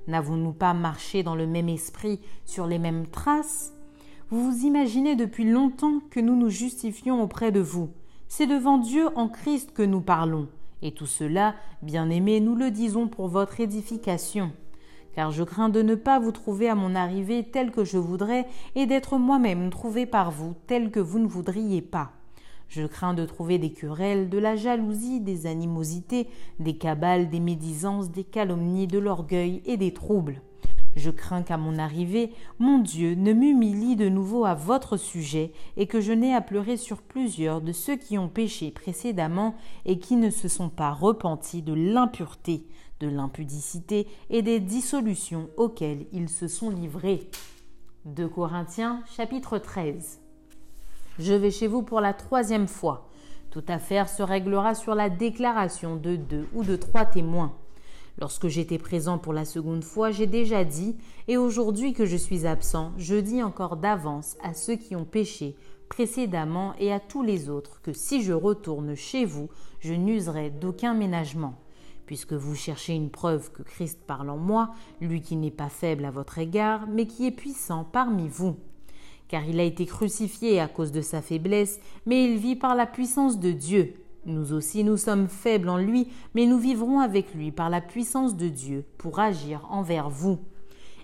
N'avons-nous 0.08 0.52
pas 0.52 0.74
marché 0.74 1.22
dans 1.22 1.34
le 1.34 1.46
même 1.46 1.68
esprit, 1.68 2.20
sur 2.44 2.66
les 2.66 2.78
mêmes 2.78 3.06
traces? 3.06 3.72
Vous 4.30 4.50
vous 4.50 4.64
imaginez 4.64 5.14
depuis 5.14 5.48
longtemps 5.48 6.00
que 6.10 6.20
nous 6.20 6.36
nous 6.36 6.50
justifions 6.50 7.22
auprès 7.22 7.52
de 7.52 7.60
vous. 7.60 7.90
C'est 8.28 8.46
devant 8.46 8.78
Dieu 8.78 9.08
en 9.14 9.28
Christ 9.28 9.72
que 9.72 9.82
nous 9.82 10.00
parlons. 10.00 10.48
Et 10.82 10.92
tout 10.92 11.06
cela, 11.06 11.54
bien 11.82 12.10
aimés, 12.10 12.40
nous 12.40 12.54
le 12.54 12.70
disons 12.70 13.08
pour 13.08 13.28
votre 13.28 13.60
édification. 13.60 14.52
Car 15.14 15.30
je 15.30 15.42
crains 15.42 15.70
de 15.70 15.80
ne 15.80 15.94
pas 15.94 16.18
vous 16.18 16.32
trouver 16.32 16.68
à 16.68 16.74
mon 16.74 16.94
arrivée 16.94 17.44
tel 17.44 17.70
que 17.70 17.84
je 17.84 17.96
voudrais 17.96 18.46
et 18.74 18.84
d'être 18.86 19.16
moi-même 19.16 19.70
trouvé 19.70 20.04
par 20.04 20.30
vous 20.30 20.54
tel 20.66 20.90
que 20.90 21.00
vous 21.00 21.18
ne 21.18 21.26
voudriez 21.26 21.80
pas. 21.80 22.12
Je 22.68 22.84
crains 22.84 23.14
de 23.14 23.24
trouver 23.24 23.58
des 23.58 23.70
querelles, 23.70 24.28
de 24.28 24.38
la 24.38 24.56
jalousie, 24.56 25.20
des 25.20 25.46
animosités, 25.46 26.28
des 26.58 26.76
cabales, 26.76 27.30
des 27.30 27.40
médisances, 27.40 28.10
des 28.10 28.24
calomnies, 28.24 28.86
de 28.86 28.98
l'orgueil 28.98 29.62
et 29.64 29.76
des 29.76 29.94
troubles. 29.94 30.42
Je 30.96 31.10
crains 31.10 31.42
qu'à 31.42 31.56
mon 31.56 31.78
arrivée, 31.78 32.32
mon 32.58 32.78
Dieu 32.78 33.14
ne 33.14 33.32
m'humilie 33.32 33.96
de 33.96 34.08
nouveau 34.08 34.44
à 34.44 34.54
votre 34.54 34.96
sujet, 34.96 35.52
et 35.76 35.86
que 35.86 36.00
je 36.00 36.12
n'ai 36.12 36.34
à 36.34 36.40
pleurer 36.40 36.76
sur 36.76 37.02
plusieurs 37.02 37.60
de 37.60 37.72
ceux 37.72 37.96
qui 37.96 38.18
ont 38.18 38.28
péché 38.28 38.70
précédemment 38.70 39.54
et 39.84 39.98
qui 39.98 40.16
ne 40.16 40.30
se 40.30 40.48
sont 40.48 40.70
pas 40.70 40.90
repentis 40.90 41.62
de 41.62 41.74
l'impureté, 41.74 42.66
de 43.00 43.08
l'impudicité 43.08 44.08
et 44.30 44.42
des 44.42 44.58
dissolutions 44.58 45.50
auxquelles 45.56 46.06
ils 46.12 46.30
se 46.30 46.48
sont 46.48 46.70
livrés. 46.70 47.30
2 48.06 48.28
Corinthiens 48.28 49.02
chapitre 49.06 49.58
13 49.58 50.20
je 51.18 51.32
vais 51.32 51.50
chez 51.50 51.66
vous 51.66 51.82
pour 51.82 52.00
la 52.00 52.12
troisième 52.12 52.68
fois. 52.68 53.08
Toute 53.50 53.70
affaire 53.70 54.08
se 54.08 54.22
réglera 54.22 54.74
sur 54.74 54.94
la 54.94 55.08
déclaration 55.08 55.96
de 55.96 56.16
deux 56.16 56.46
ou 56.52 56.62
de 56.62 56.76
trois 56.76 57.06
témoins. 57.06 57.54
Lorsque 58.18 58.48
j'étais 58.48 58.78
présent 58.78 59.18
pour 59.18 59.32
la 59.32 59.44
seconde 59.44 59.84
fois, 59.84 60.10
j'ai 60.10 60.26
déjà 60.26 60.64
dit, 60.64 60.96
et 61.28 61.36
aujourd'hui 61.36 61.92
que 61.92 62.06
je 62.06 62.16
suis 62.16 62.46
absent, 62.46 62.92
je 62.96 63.16
dis 63.16 63.42
encore 63.42 63.76
d'avance 63.76 64.36
à 64.42 64.54
ceux 64.54 64.76
qui 64.76 64.96
ont 64.96 65.04
péché 65.04 65.54
précédemment 65.88 66.74
et 66.78 66.92
à 66.92 66.98
tous 66.98 67.22
les 67.22 67.48
autres 67.48 67.80
que 67.82 67.92
si 67.92 68.22
je 68.22 68.32
retourne 68.32 68.94
chez 68.94 69.24
vous, 69.24 69.48
je 69.80 69.92
n'userai 69.92 70.50
d'aucun 70.50 70.94
ménagement. 70.94 71.54
Puisque 72.06 72.32
vous 72.32 72.54
cherchez 72.54 72.94
une 72.94 73.10
preuve 73.10 73.52
que 73.52 73.62
Christ 73.62 74.00
parle 74.06 74.30
en 74.30 74.36
moi, 74.36 74.70
lui 75.00 75.20
qui 75.20 75.36
n'est 75.36 75.50
pas 75.50 75.68
faible 75.68 76.04
à 76.04 76.10
votre 76.10 76.38
égard, 76.38 76.86
mais 76.88 77.06
qui 77.06 77.26
est 77.26 77.32
puissant 77.32 77.84
parmi 77.84 78.28
vous 78.28 78.56
car 79.28 79.44
il 79.44 79.58
a 79.58 79.64
été 79.64 79.86
crucifié 79.86 80.60
à 80.60 80.68
cause 80.68 80.92
de 80.92 81.00
sa 81.00 81.22
faiblesse, 81.22 81.80
mais 82.06 82.24
il 82.24 82.38
vit 82.38 82.56
par 82.56 82.74
la 82.74 82.86
puissance 82.86 83.40
de 83.40 83.50
Dieu. 83.50 83.94
Nous 84.26 84.52
aussi 84.52 84.82
nous 84.82 84.96
sommes 84.96 85.28
faibles 85.28 85.68
en 85.68 85.78
lui, 85.78 86.08
mais 86.34 86.46
nous 86.46 86.58
vivrons 86.58 86.98
avec 86.98 87.32
lui 87.32 87.52
par 87.52 87.70
la 87.70 87.80
puissance 87.80 88.36
de 88.36 88.48
Dieu 88.48 88.84
pour 88.98 89.20
agir 89.20 89.64
envers 89.70 90.10
vous. 90.10 90.40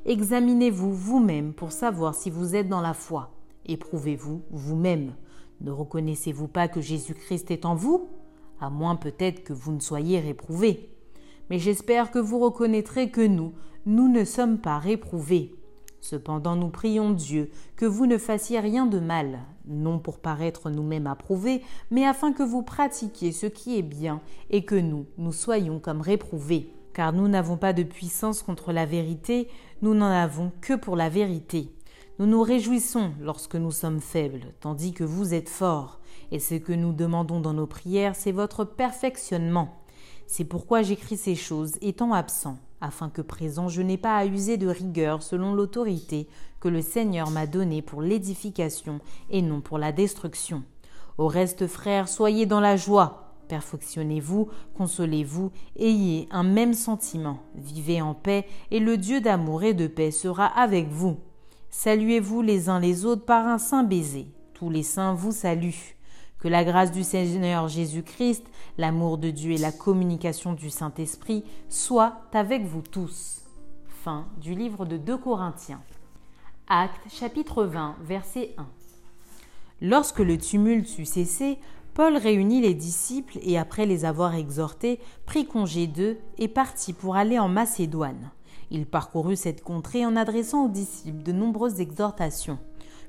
Examinez-vous 0.06 0.92
vous-même 0.92 1.52
pour 1.52 1.70
savoir 1.70 2.16
si 2.16 2.30
vous 2.30 2.56
êtes 2.56 2.68
dans 2.68 2.80
la 2.80 2.94
foi. 2.94 3.30
Éprouvez-vous 3.66 4.42
vous-même. 4.50 5.14
Ne 5.60 5.70
reconnaissez-vous 5.70 6.48
pas 6.48 6.66
que 6.66 6.80
Jésus-Christ 6.80 7.52
est 7.52 7.64
en 7.64 7.76
vous? 7.76 8.08
À 8.60 8.70
moins 8.70 8.96
peut-être 8.96 9.44
que 9.44 9.52
vous 9.52 9.70
ne 9.70 9.78
soyez 9.78 10.18
réprouvés. 10.18 10.90
Mais 11.48 11.60
j'espère 11.60 12.10
que 12.10 12.18
vous 12.18 12.40
reconnaîtrez 12.40 13.12
que 13.12 13.24
nous, 13.24 13.52
nous 13.86 14.08
ne 14.08 14.24
sommes 14.24 14.58
pas 14.58 14.80
réprouvés. 14.80 15.54
Cependant 16.00 16.56
nous 16.56 16.70
prions 16.70 17.12
Dieu 17.12 17.52
que 17.76 17.86
vous 17.86 18.06
ne 18.06 18.18
fassiez 18.18 18.58
rien 18.58 18.86
de 18.86 18.98
mal, 18.98 19.38
non 19.66 19.98
pour 19.98 20.18
paraître 20.18 20.70
nous-mêmes 20.70 21.06
approuvés, 21.06 21.62
mais 21.90 22.06
afin 22.06 22.32
que 22.32 22.42
vous 22.42 22.62
pratiquiez 22.62 23.32
ce 23.32 23.46
qui 23.46 23.78
est 23.78 23.82
bien 23.82 24.20
et 24.50 24.64
que 24.64 24.74
nous, 24.74 25.06
nous 25.18 25.32
soyons 25.32 25.78
comme 25.78 26.00
réprouvés. 26.00 26.72
Car 26.94 27.12
nous 27.12 27.28
n'avons 27.28 27.56
pas 27.56 27.72
de 27.72 27.82
puissance 27.82 28.42
contre 28.42 28.72
la 28.72 28.84
vérité, 28.84 29.48
nous 29.80 29.94
n'en 29.94 30.10
avons 30.10 30.52
que 30.60 30.74
pour 30.74 30.94
la 30.94 31.08
vérité. 31.08 31.70
Nous 32.18 32.26
nous 32.26 32.42
réjouissons 32.42 33.12
lorsque 33.20 33.56
nous 33.56 33.70
sommes 33.70 34.00
faibles, 34.00 34.52
tandis 34.60 34.92
que 34.92 35.04
vous 35.04 35.32
êtes 35.32 35.48
forts, 35.48 36.00
et 36.30 36.38
ce 36.38 36.54
que 36.54 36.72
nous 36.72 36.92
demandons 36.92 37.40
dans 37.40 37.54
nos 37.54 37.66
prières, 37.66 38.14
c'est 38.14 38.32
votre 38.32 38.64
perfectionnement. 38.64 39.82
C'est 40.26 40.44
pourquoi 40.44 40.82
j'écris 40.82 41.16
ces 41.16 41.34
choses 41.34 41.76
étant 41.80 42.12
absent 42.12 42.58
afin 42.82 43.08
que 43.08 43.22
présent 43.22 43.68
je 43.68 43.80
n'ai 43.80 43.96
pas 43.96 44.16
à 44.16 44.26
user 44.26 44.58
de 44.58 44.68
rigueur 44.68 45.22
selon 45.22 45.54
l'autorité 45.54 46.28
que 46.60 46.68
le 46.68 46.82
Seigneur 46.82 47.30
m'a 47.30 47.46
donnée 47.46 47.80
pour 47.80 48.02
l'édification 48.02 49.00
et 49.30 49.40
non 49.40 49.62
pour 49.62 49.78
la 49.78 49.92
destruction. 49.92 50.62
Au 51.16 51.28
reste, 51.28 51.66
frères, 51.66 52.08
soyez 52.08 52.44
dans 52.44 52.60
la 52.60 52.76
joie, 52.76 53.34
perfectionnez-vous, 53.48 54.48
consolez-vous, 54.74 55.50
ayez 55.76 56.28
un 56.30 56.42
même 56.42 56.74
sentiment, 56.74 57.38
vivez 57.54 58.02
en 58.02 58.14
paix, 58.14 58.46
et 58.70 58.80
le 58.80 58.96
Dieu 58.96 59.20
d'amour 59.20 59.62
et 59.62 59.74
de 59.74 59.86
paix 59.86 60.10
sera 60.10 60.46
avec 60.46 60.88
vous. 60.88 61.18
Saluez-vous 61.70 62.42
les 62.42 62.68
uns 62.68 62.80
les 62.80 63.04
autres 63.04 63.24
par 63.24 63.46
un 63.46 63.58
saint 63.58 63.84
baiser. 63.84 64.26
Tous 64.54 64.70
les 64.70 64.82
saints 64.82 65.14
vous 65.14 65.32
saluent. 65.32 65.96
Que 66.42 66.48
la 66.48 66.64
grâce 66.64 66.90
du 66.90 67.04
Seigneur 67.04 67.68
Jésus-Christ, 67.68 68.44
l'amour 68.76 69.16
de 69.16 69.30
Dieu 69.30 69.52
et 69.52 69.58
la 69.58 69.70
communication 69.70 70.54
du 70.54 70.70
Saint-Esprit 70.70 71.44
soient 71.68 72.16
avec 72.32 72.64
vous 72.64 72.82
tous. 72.82 73.42
Fin 73.86 74.26
du 74.40 74.56
livre 74.56 74.84
de 74.84 74.96
2 74.96 75.18
Corinthiens. 75.18 75.80
Acte 76.66 77.08
chapitre 77.08 77.62
20, 77.62 77.94
verset 78.02 78.56
1. 78.58 78.66
Lorsque 79.82 80.18
le 80.18 80.36
tumulte 80.36 80.98
eut 80.98 81.04
cessé, 81.04 81.60
Paul 81.94 82.16
réunit 82.16 82.60
les 82.60 82.74
disciples 82.74 83.38
et 83.42 83.56
après 83.56 83.86
les 83.86 84.04
avoir 84.04 84.34
exhortés, 84.34 84.98
prit 85.26 85.46
congé 85.46 85.86
d'eux 85.86 86.18
et 86.38 86.48
partit 86.48 86.92
pour 86.92 87.14
aller 87.14 87.38
en 87.38 87.48
Macédoine. 87.48 88.32
Il 88.72 88.86
parcourut 88.86 89.36
cette 89.36 89.62
contrée 89.62 90.04
en 90.04 90.16
adressant 90.16 90.64
aux 90.64 90.70
disciples 90.70 91.22
de 91.22 91.30
nombreuses 91.30 91.80
exhortations. 91.80 92.58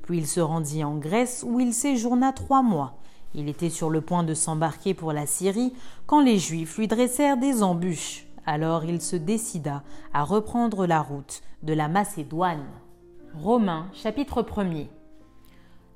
Puis 0.03 0.19
il 0.19 0.27
se 0.27 0.39
rendit 0.39 0.83
en 0.83 0.97
Grèce 0.97 1.43
où 1.47 1.59
il 1.59 1.73
séjourna 1.73 2.31
trois 2.31 2.61
mois 2.61 2.99
il 3.35 3.49
était 3.49 3.69
sur 3.69 3.89
le 3.89 4.01
point 4.01 4.23
de 4.23 4.33
s'embarquer 4.33 4.93
pour 4.93 5.13
la 5.13 5.25
Syrie 5.25 5.73
quand 6.05 6.21
les 6.21 6.37
Juifs 6.37 6.77
lui 6.77 6.87
dressèrent 6.87 7.37
des 7.37 7.63
embûches. 7.63 8.27
Alors 8.45 8.85
il 8.85 9.01
se 9.01 9.15
décida 9.15 9.83
à 10.13 10.23
reprendre 10.23 10.85
la 10.85 11.01
route 11.01 11.41
de 11.63 11.73
la 11.73 11.87
Macédoine. 11.87 12.65
Romains 13.35 13.87
chapitre 13.93 14.41
1er 14.41 14.87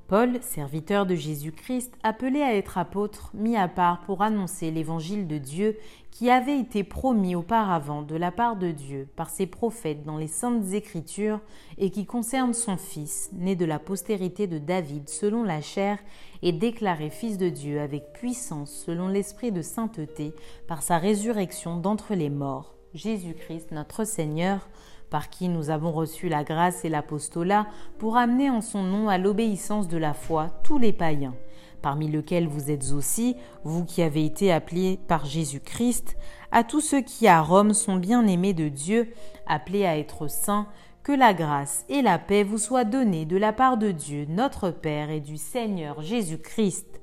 Paul, 0.08 0.42
serviteur 0.42 1.06
de 1.06 1.16
Jésus-Christ, 1.16 1.94
appelé 2.02 2.42
à 2.42 2.56
être 2.56 2.78
apôtre, 2.78 3.30
mis 3.34 3.58
à 3.58 3.68
part 3.68 4.00
pour 4.06 4.22
annoncer 4.22 4.72
l'évangile 4.72 5.28
de 5.28 5.38
Dieu 5.38 5.78
qui 6.12 6.30
avait 6.30 6.58
été 6.58 6.86
promis 6.86 7.36
auparavant 7.36 8.04
de 8.04 8.16
la 8.16 8.32
part 8.32 8.56
de 8.56 8.72
Dieu 8.72 9.10
par 9.18 9.30
ses 9.30 9.48
prophètes 9.48 10.06
dans 10.06 10.18
les 10.18 10.28
saintes 10.28 10.72
écritures 10.72 11.42
et 11.78 11.92
qui 11.92 12.06
concerne 12.06 12.54
son 12.54 12.78
Fils, 12.78 13.30
né 13.34 13.58
de 13.58 13.66
la 13.66 13.80
postérité 13.80 14.48
de 14.48 14.60
David 14.60 15.10
selon 15.10 15.44
la 15.44 15.60
chair 15.60 16.00
et 16.42 16.54
déclaré 16.54 17.10
Fils 17.10 17.38
de 17.38 17.50
Dieu 17.50 17.82
avec 17.82 18.14
puissance 18.14 18.72
selon 18.72 19.10
l'esprit 19.10 19.52
de 19.52 19.62
sainteté 19.62 20.34
par 20.70 20.84
sa 20.84 21.00
résurrection 21.00 21.76
d'entre 21.76 22.16
les 22.16 22.30
morts, 22.30 22.76
Jésus-Christ 22.94 23.72
notre 23.72 24.06
Seigneur, 24.06 24.70
par 25.10 25.30
qui 25.30 25.48
nous 25.48 25.70
avons 25.70 25.92
reçu 25.92 26.30
la 26.30 26.44
grâce 26.44 26.84
et 26.86 26.90
l'apostolat 26.90 27.68
pour 27.98 28.18
amener 28.18 28.50
en 28.50 28.62
son 28.62 28.84
nom 28.84 29.10
à 29.10 29.18
l'obéissance 29.18 29.88
de 29.88 29.98
la 29.98 30.14
foi 30.14 30.50
tous 30.64 30.78
les 30.78 30.94
païens, 30.94 31.36
parmi 31.82 32.08
lesquels 32.08 32.48
vous 32.48 32.72
êtes 32.72 32.92
aussi, 32.92 33.36
vous 33.64 33.86
qui 33.86 34.02
avez 34.02 34.26
été 34.26 34.52
appelés 34.52 35.00
par 35.08 35.26
Jésus-Christ, 35.26 36.18
à 36.52 36.64
tous 36.64 36.82
ceux 36.82 37.02
qui 37.02 37.28
à 37.28 37.42
Rome 37.42 37.74
sont 37.74 37.96
bien-aimés 37.96 38.54
de 38.54 38.68
Dieu, 38.68 39.14
appelés 39.46 39.86
à 39.86 39.98
être 39.98 40.28
saints, 40.28 40.68
que 41.04 41.12
la 41.14 41.34
grâce 41.34 41.86
et 41.88 42.02
la 42.02 42.20
paix 42.20 42.44
vous 42.44 42.58
soient 42.58 42.84
données 42.84 43.26
de 43.26 43.38
la 43.38 43.54
part 43.54 43.78
de 43.78 43.92
Dieu, 43.92 44.26
notre 44.28 44.72
Père 44.72 45.10
et 45.10 45.22
du 45.22 45.38
Seigneur 45.38 46.02
Jésus-Christ. 46.02 47.00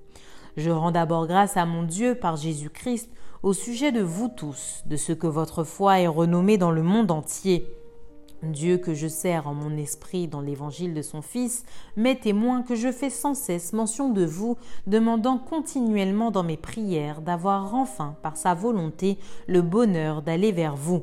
Je 0.58 0.70
rends 0.70 0.92
d'abord 0.92 1.26
grâce 1.26 1.56
à 1.56 1.64
mon 1.64 1.82
Dieu 1.82 2.14
par 2.14 2.36
Jésus-Christ 2.36 3.10
au 3.42 3.52
sujet 3.52 3.92
de 3.92 4.02
vous 4.02 4.28
tous, 4.28 4.82
de 4.86 4.96
ce 4.96 5.12
que 5.12 5.26
votre 5.26 5.64
foi 5.64 6.00
est 6.00 6.06
renommée 6.06 6.58
dans 6.58 6.70
le 6.70 6.82
monde 6.82 7.10
entier 7.10 7.66
Dieu 8.52 8.78
que 8.78 8.94
je 8.94 9.08
sers 9.08 9.46
en 9.46 9.54
mon 9.54 9.76
esprit 9.76 10.28
dans 10.28 10.40
l'évangile 10.40 10.94
de 10.94 11.02
son 11.02 11.22
Fils 11.22 11.64
m'est 11.96 12.22
témoin 12.22 12.62
que 12.62 12.74
je 12.74 12.92
fais 12.92 13.10
sans 13.10 13.34
cesse 13.34 13.72
mention 13.72 14.08
de 14.08 14.24
vous, 14.24 14.56
demandant 14.86 15.38
continuellement 15.38 16.30
dans 16.30 16.42
mes 16.42 16.56
prières 16.56 17.20
d'avoir 17.20 17.74
enfin, 17.74 18.16
par 18.22 18.36
sa 18.36 18.54
volonté, 18.54 19.18
le 19.46 19.62
bonheur 19.62 20.22
d'aller 20.22 20.52
vers 20.52 20.76
vous. 20.76 21.02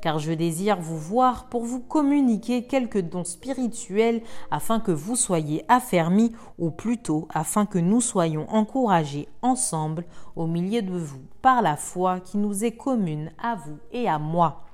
Car 0.00 0.18
je 0.18 0.32
désire 0.32 0.80
vous 0.80 0.98
voir 0.98 1.48
pour 1.48 1.64
vous 1.64 1.80
communiquer 1.80 2.64
quelques 2.64 3.00
dons 3.00 3.24
spirituels 3.24 4.22
afin 4.50 4.80
que 4.80 4.92
vous 4.92 5.16
soyez 5.16 5.64
affermis, 5.68 6.32
ou 6.58 6.70
plutôt 6.70 7.28
afin 7.32 7.66
que 7.66 7.78
nous 7.78 8.00
soyons 8.00 8.48
encouragés 8.50 9.28
ensemble 9.42 10.04
au 10.36 10.46
milieu 10.46 10.82
de 10.82 10.96
vous 10.96 11.22
par 11.42 11.62
la 11.62 11.76
foi 11.76 12.20
qui 12.20 12.38
nous 12.38 12.64
est 12.64 12.76
commune 12.76 13.30
à 13.42 13.56
vous 13.56 13.78
et 13.92 14.08
à 14.08 14.18
moi. 14.18 14.67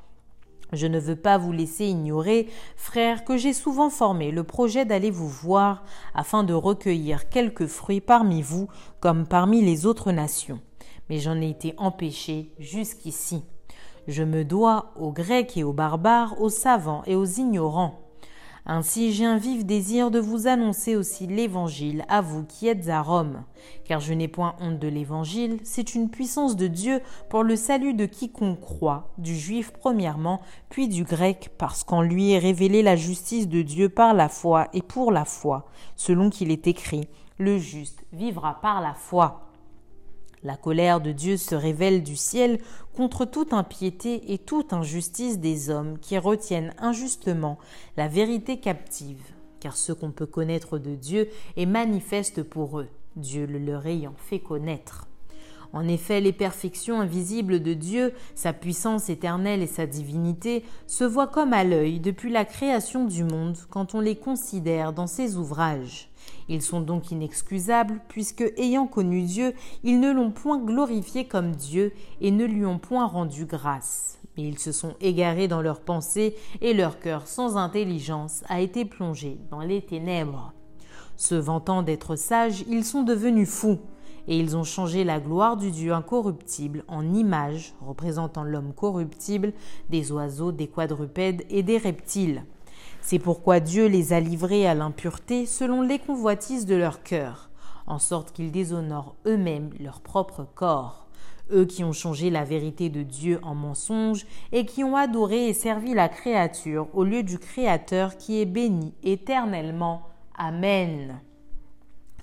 Je 0.75 0.87
ne 0.87 0.99
veux 0.99 1.17
pas 1.17 1.39
vous 1.39 1.53
laisser 1.53 1.87
ignorer, 1.87 2.49
frères, 2.77 3.25
que 3.25 3.37
j'ai 3.37 3.53
souvent 3.53 3.91
formé 3.91 4.31
le 4.31 4.45
projet 4.45 4.85
d'aller 4.85 5.11
vous 5.11 5.29
voir 5.29 5.85
afin 6.15 6.45
de 6.45 6.55
recueillir 6.55 7.29
quelques 7.29 7.67
fruits 7.67 8.01
parmi 8.01 8.43
vous 8.43 8.69
comme 9.01 9.27
parmi 9.27 9.63
les 9.63 9.87
autres 9.87 10.13
nations. 10.13 10.61
Mais 11.09 11.19
j'en 11.19 11.41
ai 11.41 11.51
été 11.51 11.75
empêché 11.77 12.53
jusqu'ici. 12.59 13.45
Je 14.07 14.23
me 14.23 14.45
dois 14.45 14.93
aux 14.97 15.13
Grecs 15.13 15.57
et 15.57 15.65
aux 15.65 15.73
barbares, 15.73 16.41
aux 16.41 16.51
savants 16.51 17.03
et 17.07 17.15
aux 17.15 17.25
ignorants. 17.25 18.04
Ainsi 18.67 19.13
j'ai 19.13 19.27
un 19.27 19.37
vif 19.37 19.67
désir 19.67 20.11
de 20.11 20.19
vous 20.19 20.47
annoncer 20.47 20.97
aussi 20.97 21.27
l'Évangile 21.27 22.03
à 22.09 22.23
vous 22.23 22.45
qui 22.45 22.67
êtes 22.67 22.89
à 22.89 23.03
Rome, 23.03 23.45
car 23.85 24.01
je 24.01 24.15
n'ai 24.15 24.27
point 24.27 24.57
honte 24.59 24.79
de 24.79 24.89
l'Évangile, 24.89 25.59
c'est 25.65 25.95
une 25.95 26.09
puissance 26.09 26.57
de 26.57 26.67
Dieu 26.67 27.01
pour 27.29 27.43
le 27.43 27.57
salut 27.57 27.93
de 27.93 28.07
quiconque 28.07 28.61
croit, 28.61 29.13
du 29.19 29.37
juif 29.37 29.71
premièrement, 29.71 30.41
puis 30.71 30.89
du 30.89 31.05
grec, 31.05 31.51
parce 31.59 31.85
qu'en 31.85 32.01
lui 32.01 32.33
est 32.33 32.39
révélée 32.39 32.83
la 32.83 32.97
justice 32.97 33.49
de 33.49 33.61
Dieu 33.61 33.91
par 33.91 34.15
la 34.15 34.31
foi 34.31 34.69
et 34.73 34.81
pour 34.81 35.13
la 35.13 35.27
foi, 35.27 35.67
selon 35.95 36.31
qu'il 36.31 36.51
est 36.51 36.67
écrit, 36.67 37.07
le 37.37 37.59
juste 37.59 38.03
vivra 38.15 38.61
par 38.63 38.81
la 38.81 38.95
foi. 38.95 39.44
La 40.45 40.57
colère 40.57 41.01
de 41.01 41.11
Dieu 41.11 41.39
se 41.39 41.55
révèle 41.55 42.03
du 42.03 42.17
ciel 42.17 42.61
contre 42.95 43.25
toute 43.25 43.55
impiété 43.55 44.33
et 44.33 44.39
toute 44.39 44.75
injustice 44.75 45.39
des 45.39 45.71
hommes 45.71 45.99
qui 45.99 46.19
retiennent 46.19 46.75
injustement 46.79 47.59
la 47.97 48.09
vérité 48.09 48.61
captive, 48.61 49.23
car 49.59 49.75
ce 49.75 49.93
qu'on 49.93 50.11
peut 50.11 50.27
connaître 50.27 50.79
de 50.79 50.95
Dieu 50.95 51.31
est 51.57 51.65
manifeste 51.65 52.43
pour 52.43 52.81
eux, 52.81 52.89
Dieu 53.17 53.47
le 53.47 53.59
leur 53.59 53.87
ayant 53.87 54.15
fait 54.19 54.41
connaître. 54.41 55.09
En 55.75 55.89
effet, 55.89 56.21
les 56.21 56.33
perfections 56.33 57.01
invisibles 57.01 57.61
de 57.61 57.75
Dieu, 57.75 58.13
sa 58.37 58.53
puissance 58.53 59.11
éternelle 59.11 59.61
et 59.61 59.67
sa 59.67 59.87
divinité, 59.87 60.63
se 60.87 61.03
voient 61.03 61.27
comme 61.27 61.53
à 61.53 61.65
l'œil 61.65 61.99
depuis 61.99 62.31
la 62.31 62.45
création 62.45 63.05
du 63.07 63.25
monde 63.25 63.59
quand 63.71 63.97
on 63.97 64.01
les 64.01 64.15
considère 64.15 64.93
dans 64.93 65.09
ses 65.09 65.37
ouvrages. 65.37 66.09
Ils 66.49 66.63
sont 66.63 66.81
donc 66.81 67.11
inexcusables, 67.11 68.01
puisque, 68.09 68.45
ayant 68.57 68.87
connu 68.87 69.23
Dieu, 69.23 69.53
ils 69.83 69.99
ne 69.99 70.13
l'ont 70.13 70.31
point 70.31 70.59
glorifié 70.59 71.25
comme 71.27 71.57
Dieu 71.57 71.93
et 72.21 72.31
ne 72.31 72.45
lui 72.45 72.65
ont 72.65 72.79
point 72.79 73.07
rendu 73.07 73.45
grâce. 73.45 74.21
Mais 74.37 74.45
ils 74.45 74.61
se 74.61 74.71
sont 74.71 74.95
égarés 75.01 75.49
dans 75.49 75.61
leurs 75.61 75.81
pensées, 75.81 76.37
et 76.61 76.73
leur 76.73 77.01
cœur 77.01 77.27
sans 77.27 77.57
intelligence 77.57 78.45
a 78.49 78.61
été 78.61 78.85
plongé 78.85 79.39
dans 79.51 79.61
les 79.61 79.83
ténèbres. 79.83 80.53
Se 81.17 81.35
vantant 81.35 81.83
d'être 81.83 82.15
sages, 82.15 82.65
ils 82.69 82.85
sont 82.85 83.03
devenus 83.03 83.49
fous, 83.49 83.81
et 84.29 84.39
ils 84.39 84.57
ont 84.57 84.65
changé 84.65 85.05
la 85.05 85.21
gloire 85.21 85.57
du 85.57 85.71
Dieu 85.71 85.93
incorruptible 85.93 86.85
en 86.89 87.15
image 87.15 87.75
représentant 87.81 88.45
l'homme 88.45 88.73
corruptible, 88.73 89.53
des 89.91 90.13
oiseaux, 90.13 90.53
des 90.53 90.67
quadrupèdes 90.67 91.45
et 91.51 91.63
des 91.63 91.79
reptiles. 91.79 92.45
C'est 93.01 93.19
pourquoi 93.19 93.61
Dieu 93.61 93.87
les 93.87 94.13
a 94.13 94.21
livrés 94.21 94.67
à 94.67 94.75
l'impureté 94.75 95.45
selon 95.45 95.83
les 95.83 95.99
convoitises 95.99 96.67
de 96.67 96.75
leur 96.75 97.03
cœur, 97.03 97.51
en 97.87 97.99
sorte 97.99 98.33
qu'ils 98.33 98.51
déshonorent 98.51 99.17
eux-mêmes 99.27 99.71
leur 99.79 100.01
propre 100.01 100.47
corps. 100.55 101.07
Eux 101.53 101.67
qui 101.67 101.85
ont 101.85 101.93
changé 101.93 102.31
la 102.31 102.45
vérité 102.45 102.89
de 102.89 103.03
Dieu 103.03 103.39
en 103.43 103.55
mensonge 103.55 104.25
et 104.53 104.65
qui 104.65 104.83
ont 104.83 104.97
adoré 104.97 105.49
et 105.49 105.53
servi 105.53 105.93
la 105.93 106.09
créature 106.09 106.89
au 106.95 107.05
lieu 107.05 107.23
du 107.23 107.39
Créateur 107.39 108.17
qui 108.17 108.41
est 108.41 108.47
béni 108.47 108.95
éternellement. 109.03 110.03
Amen. 110.39 111.21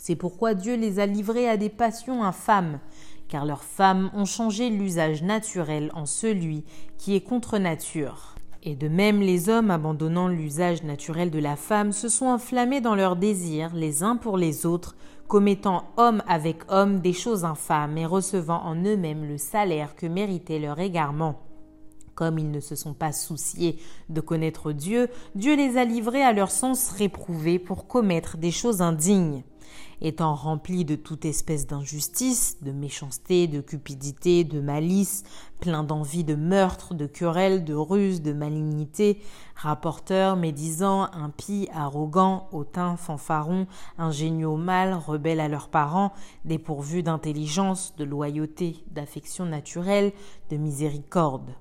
C'est 0.03 0.15
pourquoi 0.15 0.55
Dieu 0.55 0.77
les 0.77 0.99
a 0.99 1.05
livrés 1.05 1.47
à 1.47 1.57
des 1.57 1.69
passions 1.69 2.23
infâmes, 2.23 2.79
car 3.27 3.45
leurs 3.45 3.63
femmes 3.63 4.09
ont 4.15 4.25
changé 4.25 4.71
l'usage 4.71 5.21
naturel 5.21 5.91
en 5.93 6.07
celui 6.07 6.63
qui 6.97 7.15
est 7.15 7.21
contre 7.21 7.59
nature. 7.59 8.33
Et 8.63 8.75
de 8.75 8.87
même, 8.87 9.21
les 9.21 9.47
hommes, 9.47 9.69
abandonnant 9.69 10.27
l'usage 10.27 10.81
naturel 10.81 11.29
de 11.29 11.37
la 11.37 11.55
femme, 11.55 11.91
se 11.91 12.09
sont 12.09 12.25
enflammés 12.25 12.81
dans 12.81 12.95
leurs 12.95 13.15
désirs 13.15 13.75
les 13.75 14.01
uns 14.01 14.15
pour 14.15 14.37
les 14.37 14.65
autres, 14.65 14.95
commettant 15.27 15.83
homme 15.97 16.23
avec 16.27 16.63
homme 16.69 16.99
des 16.99 17.13
choses 17.13 17.45
infâmes 17.45 17.95
et 17.95 18.07
recevant 18.07 18.63
en 18.63 18.73
eux-mêmes 18.83 19.25
le 19.27 19.37
salaire 19.37 19.95
que 19.95 20.07
méritait 20.07 20.57
leur 20.57 20.79
égarement. 20.79 21.43
Comme 22.15 22.39
ils 22.39 22.49
ne 22.49 22.59
se 22.59 22.75
sont 22.75 22.95
pas 22.95 23.11
souciés 23.11 23.77
de 24.09 24.19
connaître 24.19 24.71
Dieu, 24.71 25.09
Dieu 25.35 25.55
les 25.55 25.77
a 25.77 25.85
livrés 25.85 26.23
à 26.23 26.33
leur 26.33 26.49
sens 26.49 26.89
réprouvé 26.89 27.59
pour 27.59 27.85
commettre 27.85 28.37
des 28.37 28.51
choses 28.51 28.81
indignes 28.81 29.43
étant 30.01 30.33
rempli 30.33 30.83
de 30.83 30.95
toute 30.95 31.25
espèce 31.25 31.67
d'injustice, 31.67 32.57
de 32.61 32.71
méchanceté, 32.71 33.47
de 33.47 33.61
cupidité, 33.61 34.43
de 34.43 34.59
malice, 34.59 35.23
plein 35.59 35.83
d'envie 35.83 36.23
de 36.23 36.35
meurtre, 36.35 36.93
de 36.93 37.05
querelle, 37.05 37.63
de 37.63 37.75
ruse, 37.75 38.21
de 38.21 38.33
malignité, 38.33 39.21
rapporteur, 39.55 40.35
médisant, 40.35 41.11
impie, 41.13 41.69
arrogant, 41.73 42.49
hautain, 42.51 42.97
fanfaron, 42.97 43.67
ingénieux 43.97 44.47
au 44.47 44.57
mal, 44.57 44.93
rebelles 44.93 45.39
à 45.39 45.47
leurs 45.47 45.69
parents, 45.69 46.13
dépourvus 46.45 47.03
d'intelligence, 47.03 47.93
de 47.97 48.03
loyauté, 48.03 48.83
d'affection 48.91 49.45
naturelle, 49.45 50.13
de 50.49 50.57
miséricorde 50.57 51.51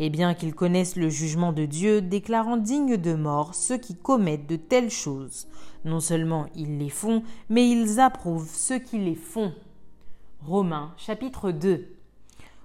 et 0.00 0.10
bien 0.10 0.34
qu'ils 0.34 0.54
connaissent 0.54 0.96
le 0.96 1.08
jugement 1.08 1.52
de 1.52 1.64
Dieu, 1.64 2.00
déclarant 2.00 2.56
dignes 2.56 2.96
de 2.96 3.14
mort 3.14 3.54
ceux 3.54 3.78
qui 3.78 3.94
commettent 3.94 4.48
de 4.48 4.56
telles 4.56 4.90
choses. 4.90 5.48
Non 5.84 6.00
seulement 6.00 6.46
ils 6.56 6.78
les 6.78 6.88
font, 6.88 7.22
mais 7.48 7.68
ils 7.68 8.00
approuvent 8.00 8.50
ceux 8.52 8.78
qui 8.78 8.98
les 8.98 9.14
font. 9.14 9.52
Romains 10.44 10.92
chapitre 10.96 11.50
2 11.50 11.94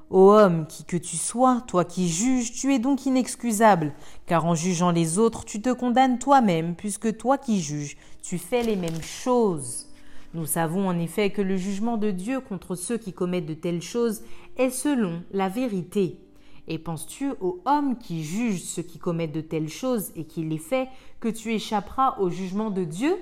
Ô 0.09 0.31
homme, 0.31 0.67
qui 0.67 0.83
que 0.83 0.97
tu 0.97 1.17
sois, 1.17 1.63
toi 1.67 1.85
qui 1.85 2.07
juges, 2.07 2.51
tu 2.51 2.73
es 2.73 2.77
donc 2.77 3.07
inexcusable, 3.07 3.93
car 4.27 4.45
en 4.45 4.53
jugeant 4.53 4.91
les 4.91 5.17
autres, 5.17 5.43
tu 5.43 5.59
te 5.59 5.73
condamnes 5.73 6.19
toi-même, 6.19 6.75
puisque 6.75 7.17
toi 7.17 7.39
qui 7.39 7.61
juges, 7.61 7.97
tu 8.21 8.37
fais 8.37 8.61
les 8.61 8.75
mêmes 8.75 9.01
choses. 9.01 9.87
Nous 10.35 10.45
savons 10.45 10.87
en 10.87 10.99
effet 10.99 11.31
que 11.31 11.41
le 11.41 11.57
jugement 11.57 11.97
de 11.97 12.11
Dieu 12.11 12.41
contre 12.41 12.75
ceux 12.75 12.97
qui 12.97 13.13
commettent 13.13 13.45
de 13.45 13.53
telles 13.53 13.81
choses 13.81 14.23
est 14.57 14.69
selon 14.69 15.23
la 15.31 15.49
vérité. 15.49 16.19
Et 16.67 16.77
penses-tu 16.77 17.31
aux 17.41 17.61
hommes 17.65 17.97
qui 17.97 18.23
jugent 18.23 18.63
ceux 18.63 18.83
qui 18.83 18.97
commettent 18.97 19.33
de 19.33 19.41
telles 19.41 19.69
choses 19.69 20.11
et 20.15 20.23
qui 20.23 20.43
les 20.43 20.57
fait 20.57 20.87
que 21.19 21.27
tu 21.27 21.53
échapperas 21.53 22.17
au 22.19 22.29
jugement 22.29 22.69
de 22.69 22.83
Dieu? 22.83 23.15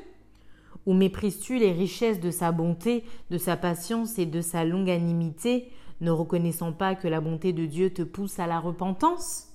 Ou 0.86 0.94
méprises-tu 0.94 1.58
les 1.58 1.72
richesses 1.72 2.20
de 2.20 2.32
sa 2.32 2.52
bonté, 2.52 3.04
de 3.30 3.38
sa 3.38 3.58
patience 3.58 4.20
et 4.20 4.26
de 4.26 4.42
sa 4.42 4.64
longanimité, 4.64 5.72
ne 6.02 6.12
reconnaissant 6.12 6.72
pas 6.72 6.96
que 6.96 7.08
la 7.08 7.22
bonté 7.22 7.54
de 7.54 7.66
Dieu 7.66 7.92
te 7.92 8.02
pousse 8.02 8.40
à 8.40 8.48
la 8.48 8.60
repentance? 8.60 9.48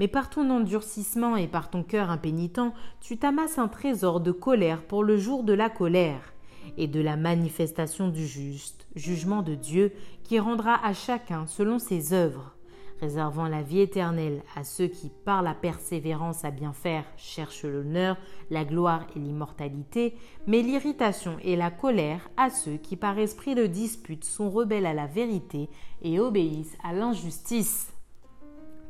Mais 0.00 0.08
par 0.08 0.30
ton 0.30 0.50
endurcissement 0.50 1.36
et 1.36 1.46
par 1.46 1.70
ton 1.70 1.82
cœur 1.82 2.10
impénitent, 2.10 2.72
tu 3.00 3.18
t'amasses 3.18 3.58
un 3.58 3.68
trésor 3.68 4.20
de 4.20 4.32
colère 4.32 4.82
pour 4.82 5.04
le 5.04 5.16
jour 5.16 5.44
de 5.44 5.52
la 5.52 5.68
colère 5.68 6.32
et 6.76 6.88
de 6.88 7.00
la 7.00 7.16
manifestation 7.16 8.08
du 8.08 8.26
juste 8.26 8.86
jugement 8.96 9.42
de 9.42 9.54
Dieu 9.54 9.92
qui 10.24 10.38
rendra 10.40 10.84
à 10.84 10.92
chacun 10.92 11.46
selon 11.46 11.78
ses 11.78 12.12
œuvres 12.12 12.56
réservant 13.02 13.48
la 13.48 13.62
vie 13.62 13.80
éternelle 13.80 14.42
à 14.54 14.62
ceux 14.62 14.86
qui, 14.86 15.10
par 15.24 15.42
la 15.42 15.54
persévérance 15.54 16.44
à 16.44 16.52
bien 16.52 16.72
faire, 16.72 17.04
cherchent 17.16 17.64
l'honneur, 17.64 18.16
la 18.48 18.64
gloire 18.64 19.04
et 19.16 19.18
l'immortalité, 19.18 20.14
mais 20.46 20.62
l'irritation 20.62 21.36
et 21.42 21.56
la 21.56 21.72
colère 21.72 22.30
à 22.36 22.48
ceux 22.48 22.76
qui, 22.76 22.94
par 22.94 23.18
esprit 23.18 23.56
de 23.56 23.66
dispute, 23.66 24.24
sont 24.24 24.50
rebelles 24.50 24.86
à 24.86 24.94
la 24.94 25.08
vérité 25.08 25.68
et 26.02 26.20
obéissent 26.20 26.78
à 26.84 26.92
l'injustice. 26.92 27.92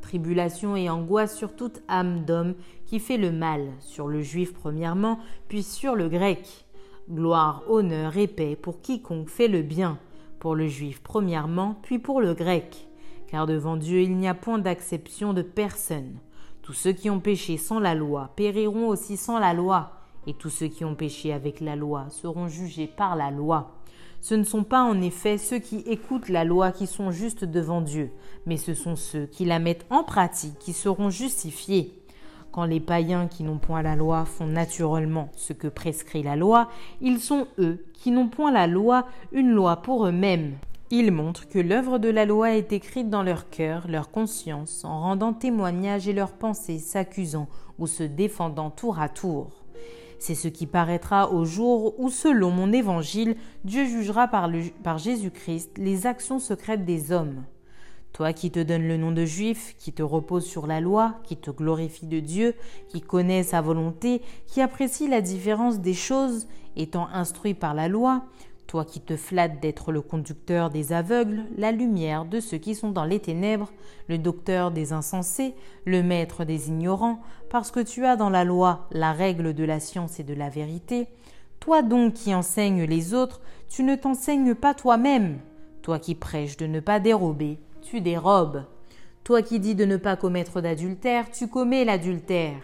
Tribulation 0.02 0.76
et 0.76 0.90
angoisse 0.90 1.34
sur 1.34 1.56
toute 1.56 1.82
âme 1.88 2.26
d'homme 2.26 2.54
qui 2.84 3.00
fait 3.00 3.16
le 3.16 3.32
mal, 3.32 3.66
sur 3.80 4.08
le 4.08 4.20
juif 4.20 4.52
premièrement, 4.52 5.20
puis 5.48 5.62
sur 5.62 5.96
le 5.96 6.10
grec. 6.10 6.66
Gloire, 7.10 7.62
honneur 7.66 8.14
et 8.18 8.26
paix 8.26 8.56
pour 8.60 8.82
quiconque 8.82 9.30
fait 9.30 9.48
le 9.48 9.62
bien, 9.62 9.98
pour 10.38 10.54
le 10.54 10.66
juif 10.66 11.00
premièrement, 11.02 11.78
puis 11.82 11.98
pour 11.98 12.20
le 12.20 12.34
grec 12.34 12.88
car 13.32 13.46
devant 13.46 13.78
Dieu 13.78 14.02
il 14.02 14.18
n'y 14.18 14.28
a 14.28 14.34
point 14.34 14.58
d'acception 14.58 15.32
de 15.32 15.40
personne. 15.40 16.18
Tous 16.60 16.74
ceux 16.74 16.92
qui 16.92 17.08
ont 17.08 17.18
péché 17.18 17.56
sans 17.56 17.80
la 17.80 17.94
loi 17.94 18.30
périront 18.36 18.88
aussi 18.88 19.16
sans 19.16 19.38
la 19.38 19.54
loi, 19.54 19.92
et 20.26 20.34
tous 20.34 20.50
ceux 20.50 20.68
qui 20.68 20.84
ont 20.84 20.94
péché 20.94 21.32
avec 21.32 21.60
la 21.60 21.74
loi 21.74 22.04
seront 22.10 22.46
jugés 22.46 22.86
par 22.86 23.16
la 23.16 23.30
loi. 23.30 23.78
Ce 24.20 24.34
ne 24.34 24.44
sont 24.44 24.64
pas 24.64 24.82
en 24.82 25.00
effet 25.00 25.38
ceux 25.38 25.58
qui 25.60 25.78
écoutent 25.78 26.28
la 26.28 26.44
loi 26.44 26.72
qui 26.72 26.86
sont 26.86 27.10
justes 27.10 27.46
devant 27.46 27.80
Dieu, 27.80 28.10
mais 28.44 28.58
ce 28.58 28.74
sont 28.74 28.96
ceux 28.96 29.24
qui 29.24 29.46
la 29.46 29.58
mettent 29.58 29.86
en 29.88 30.04
pratique 30.04 30.58
qui 30.58 30.74
seront 30.74 31.08
justifiés. 31.08 31.98
Quand 32.52 32.66
les 32.66 32.80
païens 32.80 33.28
qui 33.28 33.44
n'ont 33.44 33.56
point 33.56 33.80
la 33.80 33.96
loi 33.96 34.26
font 34.26 34.46
naturellement 34.46 35.30
ce 35.36 35.54
que 35.54 35.68
prescrit 35.68 36.22
la 36.22 36.36
loi, 36.36 36.68
ils 37.00 37.18
sont 37.18 37.46
eux 37.58 37.82
qui 37.94 38.10
n'ont 38.10 38.28
point 38.28 38.52
la 38.52 38.66
loi 38.66 39.06
une 39.32 39.52
loi 39.52 39.76
pour 39.76 40.06
eux-mêmes, 40.06 40.58
il 40.94 41.10
montre 41.10 41.48
que 41.48 41.58
l'œuvre 41.58 41.96
de 41.96 42.10
la 42.10 42.26
loi 42.26 42.54
est 42.54 42.70
écrite 42.74 43.08
dans 43.08 43.22
leur 43.22 43.48
cœur, 43.48 43.88
leur 43.88 44.10
conscience, 44.10 44.84
en 44.84 45.00
rendant 45.00 45.32
témoignage 45.32 46.06
et 46.06 46.12
leurs 46.12 46.34
pensées 46.34 46.78
s'accusant 46.78 47.48
ou 47.78 47.86
se 47.86 48.02
défendant 48.02 48.68
tour 48.68 49.00
à 49.00 49.08
tour. 49.08 49.64
C'est 50.18 50.34
ce 50.34 50.48
qui 50.48 50.66
paraîtra 50.66 51.32
au 51.32 51.46
jour 51.46 51.98
où, 51.98 52.10
selon 52.10 52.50
mon 52.50 52.74
évangile, 52.74 53.36
Dieu 53.64 53.86
jugera 53.86 54.28
par, 54.28 54.98
Jésus-Christ 54.98 55.78
les 55.78 56.06
actions 56.06 56.38
secrètes 56.38 56.84
des 56.84 57.10
hommes. 57.10 57.42
Toi 58.12 58.34
qui 58.34 58.50
te 58.50 58.60
donnes 58.60 58.86
le 58.86 58.98
nom 58.98 59.12
de 59.12 59.24
juif, 59.24 59.74
qui 59.78 59.94
te 59.94 60.02
repose 60.02 60.44
sur 60.44 60.66
la 60.66 60.82
loi, 60.82 61.14
qui 61.24 61.38
te 61.38 61.50
glorifie 61.50 62.06
de 62.06 62.20
Dieu, 62.20 62.54
qui 62.90 63.00
connais 63.00 63.44
sa 63.44 63.62
volonté, 63.62 64.20
qui 64.46 64.60
apprécie 64.60 65.08
la 65.08 65.22
différence 65.22 65.80
des 65.80 65.94
choses, 65.94 66.48
étant 66.76 67.08
instruit 67.08 67.54
par 67.54 67.72
la 67.72 67.88
loi, 67.88 68.24
toi 68.72 68.86
qui 68.86 69.02
te 69.02 69.18
flattes 69.18 69.60
d'être 69.60 69.92
le 69.92 70.00
conducteur 70.00 70.70
des 70.70 70.94
aveugles, 70.94 71.44
la 71.58 71.72
lumière 71.72 72.24
de 72.24 72.40
ceux 72.40 72.56
qui 72.56 72.74
sont 72.74 72.90
dans 72.90 73.04
les 73.04 73.20
ténèbres, 73.20 73.70
le 74.08 74.16
docteur 74.16 74.70
des 74.70 74.94
insensés, 74.94 75.54
le 75.84 76.02
maître 76.02 76.46
des 76.46 76.68
ignorants, 76.68 77.20
parce 77.50 77.70
que 77.70 77.80
tu 77.80 78.06
as 78.06 78.16
dans 78.16 78.30
la 78.30 78.44
loi 78.44 78.88
la 78.90 79.12
règle 79.12 79.52
de 79.52 79.64
la 79.64 79.78
science 79.78 80.20
et 80.20 80.24
de 80.24 80.32
la 80.32 80.48
vérité, 80.48 81.08
toi 81.60 81.82
donc 81.82 82.14
qui 82.14 82.34
enseignes 82.34 82.84
les 82.84 83.12
autres, 83.12 83.42
tu 83.68 83.82
ne 83.82 83.94
t'enseignes 83.94 84.54
pas 84.54 84.72
toi-même. 84.72 85.40
Toi 85.82 85.98
qui 85.98 86.14
prêches 86.14 86.56
de 86.56 86.66
ne 86.66 86.80
pas 86.80 86.98
dérober, 86.98 87.58
tu 87.82 88.00
dérobes. 88.00 88.64
Toi 89.22 89.42
qui 89.42 89.60
dis 89.60 89.74
de 89.74 89.84
ne 89.84 89.98
pas 89.98 90.16
commettre 90.16 90.62
d'adultère, 90.62 91.30
tu 91.30 91.46
commets 91.46 91.84
l'adultère. 91.84 92.56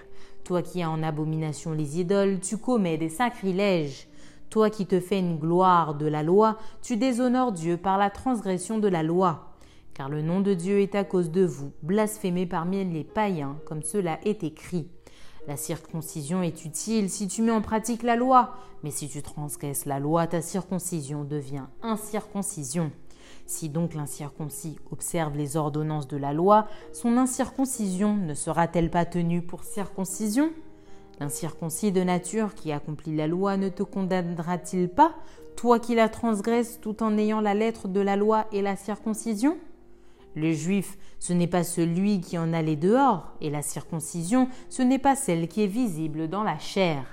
Toi 0.44 0.62
qui 0.62 0.82
as 0.82 0.90
en 0.90 1.02
abomination 1.02 1.72
les 1.72 2.00
idoles, 2.00 2.40
tu 2.40 2.56
commets 2.56 2.96
des 2.96 3.10
sacrilèges. 3.10 4.08
Toi 4.50 4.70
qui 4.70 4.86
te 4.86 4.98
fais 4.98 5.18
une 5.18 5.38
gloire 5.38 5.94
de 5.94 6.06
la 6.06 6.22
loi, 6.22 6.56
tu 6.80 6.96
déshonores 6.96 7.52
Dieu 7.52 7.76
par 7.76 7.98
la 7.98 8.10
transgression 8.10 8.78
de 8.78 8.88
la 8.88 9.02
loi. 9.02 9.52
Car 9.92 10.08
le 10.08 10.22
nom 10.22 10.40
de 10.40 10.54
Dieu 10.54 10.80
est 10.80 10.94
à 10.94 11.04
cause 11.04 11.30
de 11.30 11.44
vous, 11.44 11.72
blasphémé 11.82 12.46
parmi 12.46 12.84
les 12.84 13.04
païens, 13.04 13.58
comme 13.66 13.82
cela 13.82 14.18
est 14.24 14.44
écrit. 14.44 14.88
La 15.46 15.56
circoncision 15.56 16.42
est 16.42 16.64
utile 16.64 17.10
si 17.10 17.26
tu 17.26 17.42
mets 17.42 17.50
en 17.50 17.62
pratique 17.62 18.02
la 18.02 18.16
loi, 18.16 18.54
mais 18.82 18.90
si 18.90 19.08
tu 19.08 19.22
transgresses 19.22 19.86
la 19.86 19.98
loi, 19.98 20.26
ta 20.26 20.40
circoncision 20.40 21.24
devient 21.24 21.64
incirconcision. 21.82 22.90
Si 23.46 23.68
donc 23.68 23.94
l'incirconcis 23.94 24.76
observe 24.92 25.36
les 25.36 25.56
ordonnances 25.56 26.06
de 26.06 26.16
la 26.16 26.32
loi, 26.32 26.66
son 26.92 27.16
incirconcision 27.16 28.14
ne 28.14 28.34
sera-t-elle 28.34 28.90
pas 28.90 29.06
tenue 29.06 29.42
pour 29.42 29.64
circoncision? 29.64 30.52
L'incirconcis 31.20 31.90
de 31.90 32.02
nature 32.02 32.54
qui 32.54 32.70
accomplit 32.70 33.16
la 33.16 33.26
loi 33.26 33.56
ne 33.56 33.68
te 33.68 33.82
condamnera-t-il 33.82 34.88
pas, 34.88 35.14
toi 35.56 35.80
qui 35.80 35.96
la 35.96 36.08
transgresses 36.08 36.80
tout 36.80 37.02
en 37.02 37.18
ayant 37.18 37.40
la 37.40 37.54
lettre 37.54 37.88
de 37.88 38.00
la 38.00 38.14
loi 38.14 38.46
et 38.52 38.62
la 38.62 38.76
circoncision? 38.76 39.56
Le 40.36 40.52
juif, 40.52 40.96
ce 41.18 41.32
n'est 41.32 41.48
pas 41.48 41.64
celui 41.64 42.20
qui 42.20 42.38
en 42.38 42.52
a 42.52 42.62
les 42.62 42.76
dehors, 42.76 43.32
et 43.40 43.50
la 43.50 43.62
circoncision, 43.62 44.48
ce 44.68 44.82
n'est 44.82 45.00
pas 45.00 45.16
celle 45.16 45.48
qui 45.48 45.64
est 45.64 45.66
visible 45.66 46.28
dans 46.28 46.44
la 46.44 46.58
chair. 46.58 47.04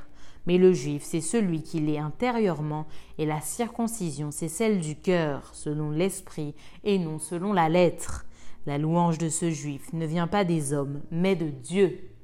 Mais 0.45 0.59
le 0.59 0.73
juif, 0.73 1.01
c'est 1.03 1.21
celui 1.21 1.63
qui 1.63 1.79
l'est 1.79 1.97
intérieurement, 1.97 2.85
et 3.17 3.25
la 3.25 3.41
circoncision, 3.41 4.29
c'est 4.29 4.49
celle 4.49 4.79
du 4.79 4.95
cœur, 4.95 5.49
selon 5.53 5.89
l'esprit, 5.89 6.53
et 6.83 6.99
non 6.99 7.17
selon 7.17 7.53
la 7.53 7.69
lettre. 7.69 8.27
La 8.67 8.77
louange 8.77 9.17
de 9.17 9.29
ce 9.29 9.49
juif 9.49 9.91
ne 9.93 10.05
vient 10.05 10.27
pas 10.27 10.43
des 10.43 10.73
hommes, 10.73 11.01
mais 11.09 11.35
de 11.35 11.49
Dieu. 11.49 12.14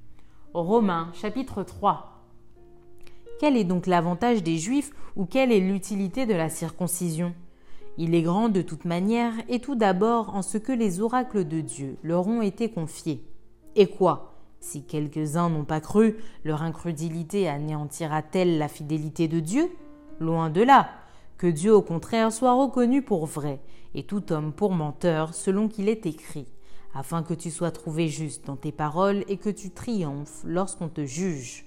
Romains 0.53 1.07
chapitre 1.13 1.63
3. 1.63 2.25
Quel 3.39 3.55
est 3.55 3.63
donc 3.63 3.87
l'avantage 3.87 4.43
des 4.43 4.57
Juifs 4.57 4.91
ou 5.15 5.25
quelle 5.25 5.49
est 5.49 5.61
l'utilité 5.61 6.25
de 6.25 6.33
la 6.33 6.49
circoncision? 6.49 7.33
Il 7.97 8.13
est 8.15 8.21
grand 8.21 8.49
de 8.49 8.61
toute 8.61 8.83
manière 8.83 9.33
et 9.47 9.59
tout 9.59 9.75
d'abord 9.75 10.35
en 10.35 10.41
ce 10.41 10.57
que 10.57 10.73
les 10.73 10.99
oracles 10.99 11.45
de 11.47 11.61
Dieu 11.61 11.95
leur 12.03 12.27
ont 12.27 12.41
été 12.41 12.69
confiés. 12.69 13.23
Et 13.77 13.87
quoi? 13.87 14.33
Si 14.59 14.83
quelques-uns 14.83 15.49
n'ont 15.49 15.63
pas 15.63 15.79
cru, 15.79 16.17
leur 16.43 16.63
incrédulité 16.63 17.47
anéantira-t-elle 17.47 18.57
la 18.57 18.67
fidélité 18.67 19.29
de 19.29 19.39
Dieu? 19.39 19.71
Loin 20.19 20.49
de 20.49 20.63
là. 20.63 20.89
Que 21.37 21.47
Dieu 21.47 21.73
au 21.73 21.81
contraire 21.81 22.33
soit 22.33 22.53
reconnu 22.53 23.01
pour 23.01 23.25
vrai, 23.25 23.61
et 23.95 24.03
tout 24.03 24.33
homme 24.33 24.51
pour 24.51 24.73
menteur, 24.73 25.33
selon 25.33 25.69
qu'il 25.69 25.87
est 25.87 26.05
écrit 26.05 26.47
afin 26.93 27.23
que 27.23 27.33
tu 27.33 27.51
sois 27.51 27.71
trouvé 27.71 28.07
juste 28.07 28.45
dans 28.45 28.55
tes 28.55 28.71
paroles 28.71 29.23
et 29.27 29.37
que 29.37 29.49
tu 29.49 29.71
triomphes 29.71 30.41
lorsqu'on 30.45 30.89
te 30.89 31.05
juge. 31.05 31.65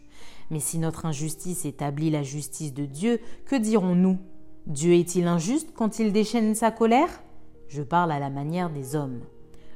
Mais 0.50 0.60
si 0.60 0.78
notre 0.78 1.06
injustice 1.06 1.64
établit 1.64 2.10
la 2.10 2.22
justice 2.22 2.74
de 2.74 2.84
Dieu, 2.84 3.20
que 3.46 3.56
dirons-nous? 3.56 4.18
Dieu 4.66 4.94
est-il 4.94 5.26
injuste 5.26 5.72
quand 5.74 5.98
il 5.98 6.12
déchaîne 6.12 6.54
sa 6.54 6.70
colère? 6.70 7.22
Je 7.68 7.82
parle 7.82 8.12
à 8.12 8.18
la 8.18 8.30
manière 8.30 8.70
des 8.70 8.94
hommes. 8.94 9.20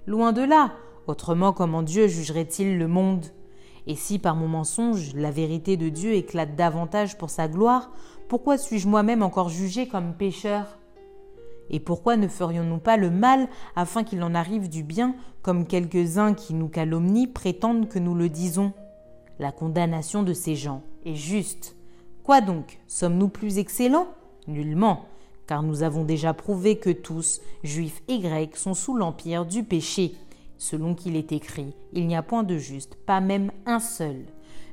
Loin 0.07 0.33
de 0.33 0.43
là, 0.43 0.73
autrement 1.07 1.53
comment 1.53 1.83
Dieu 1.83 2.07
jugerait-il 2.07 2.79
le 2.79 2.89
monde? 2.89 3.27
Et 3.87 3.97
si 3.97 4.19
par 4.19 4.37
mon 4.37 4.49
mensonge 4.49 5.15
la 5.15 5.31
vérité 5.31 5.77
de 5.77 5.89
Dieu 5.89 6.13
éclate 6.13 6.57
davantage 6.57 7.17
pour 7.17 7.31
sa 7.31 7.49
gloire, 7.49 7.91
pourquoi 8.29 8.59
suis-je 8.59 8.87
moi-même 8.87 9.23
encore 9.23 9.49
jugé 9.49 9.89
comme 9.89 10.15
pécheur? 10.15 10.78
Et 11.71 11.81
pourquoi 11.81 12.17
ne 12.17 12.29
ferions-nous 12.29 12.79
pas 12.79 12.97
le 12.97 13.11
mal 13.11 13.49
afin 13.77 14.05
qu'il 14.05 14.23
en 14.23 14.35
arrive 14.35 14.69
du 14.69 14.83
bien, 14.83 15.15
comme 15.43 15.67
quelques-uns 15.67 16.35
qui 16.35 16.55
nous 16.55 16.69
calomnient 16.69 17.29
prétendent 17.33 17.89
que 17.89 17.99
nous 17.99 18.15
le 18.15 18.29
disons? 18.29 18.73
La 19.39 19.53
condamnation 19.53 20.23
de 20.23 20.33
ces 20.33 20.57
gens 20.57 20.83
est 21.05 21.15
juste. 21.15 21.77
Quoi 22.25 22.41
donc? 22.41 22.79
Sommes-nous 22.87 23.29
plus 23.29 23.59
excellents? 23.59 24.09
Nullement, 24.47 25.05
car 25.47 25.63
nous 25.63 25.83
avons 25.83 26.05
déjà 26.05 26.35
prouvé 26.35 26.79
que 26.79 26.91
tous, 26.91 27.41
juifs 27.63 28.03
et 28.09 28.19
grecs, 28.19 28.57
sont 28.57 28.75
sous 28.75 28.97
l'empire 28.97 29.47
du 29.47 29.63
péché. 29.63 30.15
Selon 30.57 30.95
qu'il 30.95 31.17
est 31.17 31.33
écrit, 31.33 31.75
il 31.93 32.07
n'y 32.07 32.17
a 32.17 32.23
point 32.23 32.43
de 32.43 32.59
juste, 32.59 32.97
pas 33.07 33.21
même 33.21 33.53
un 33.65 33.79
seul. 33.79 34.25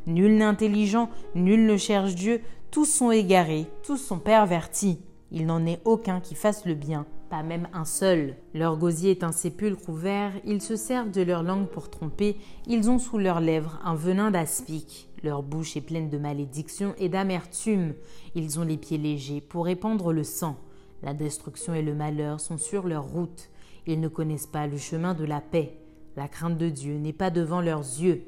Nul 0.07 0.35
n'est 0.37 1.07
nul 1.35 1.65
ne 1.65 1.77
cherche 1.77 2.15
Dieu, 2.15 2.41
tous 2.71 2.85
sont 2.85 3.11
égarés, 3.11 3.67
tous 3.83 3.97
sont 3.97 4.19
pervertis. 4.19 4.99
Il 5.37 5.47
n'en 5.47 5.65
est 5.65 5.81
aucun 5.83 6.21
qui 6.21 6.33
fasse 6.33 6.65
le 6.65 6.75
bien, 6.75 7.05
pas 7.29 7.43
même 7.43 7.67
un 7.73 7.83
seul. 7.83 8.37
Leur 8.53 8.77
gosier 8.77 9.11
est 9.11 9.23
un 9.23 9.33
sépulcre 9.33 9.89
ouvert, 9.89 10.31
ils 10.45 10.61
se 10.61 10.77
servent 10.77 11.11
de 11.11 11.21
leur 11.21 11.43
langue 11.43 11.67
pour 11.67 11.89
tromper, 11.89 12.37
ils 12.67 12.89
ont 12.89 12.99
sous 12.99 13.17
leurs 13.17 13.41
lèvres 13.41 13.77
un 13.83 13.95
venin 13.95 14.31
d'aspic. 14.31 15.09
Leur 15.23 15.43
bouche 15.43 15.75
est 15.75 15.81
pleine 15.81 16.09
de 16.09 16.17
malédiction 16.17 16.95
et 16.97 17.09
d'amertume. 17.09 17.95
Ils 18.33 18.61
ont 18.61 18.63
les 18.63 18.77
pieds 18.77 18.97
légers 18.97 19.41
pour 19.41 19.65
répandre 19.65 20.13
le 20.13 20.23
sang. 20.23 20.55
La 21.03 21.13
destruction 21.13 21.73
et 21.73 21.81
le 21.81 21.93
malheur 21.93 22.39
sont 22.39 22.57
sur 22.57 22.87
leur 22.87 23.03
route. 23.03 23.49
Ils 23.87 23.99
ne 23.99 24.07
connaissent 24.07 24.47
pas 24.47 24.67
le 24.67 24.77
chemin 24.77 25.15
de 25.15 25.25
la 25.25 25.41
paix. 25.41 25.77
La 26.15 26.29
crainte 26.29 26.57
de 26.57 26.69
Dieu 26.69 26.95
n'est 26.97 27.11
pas 27.11 27.29
devant 27.29 27.59
leurs 27.59 27.81
yeux. 27.81 28.23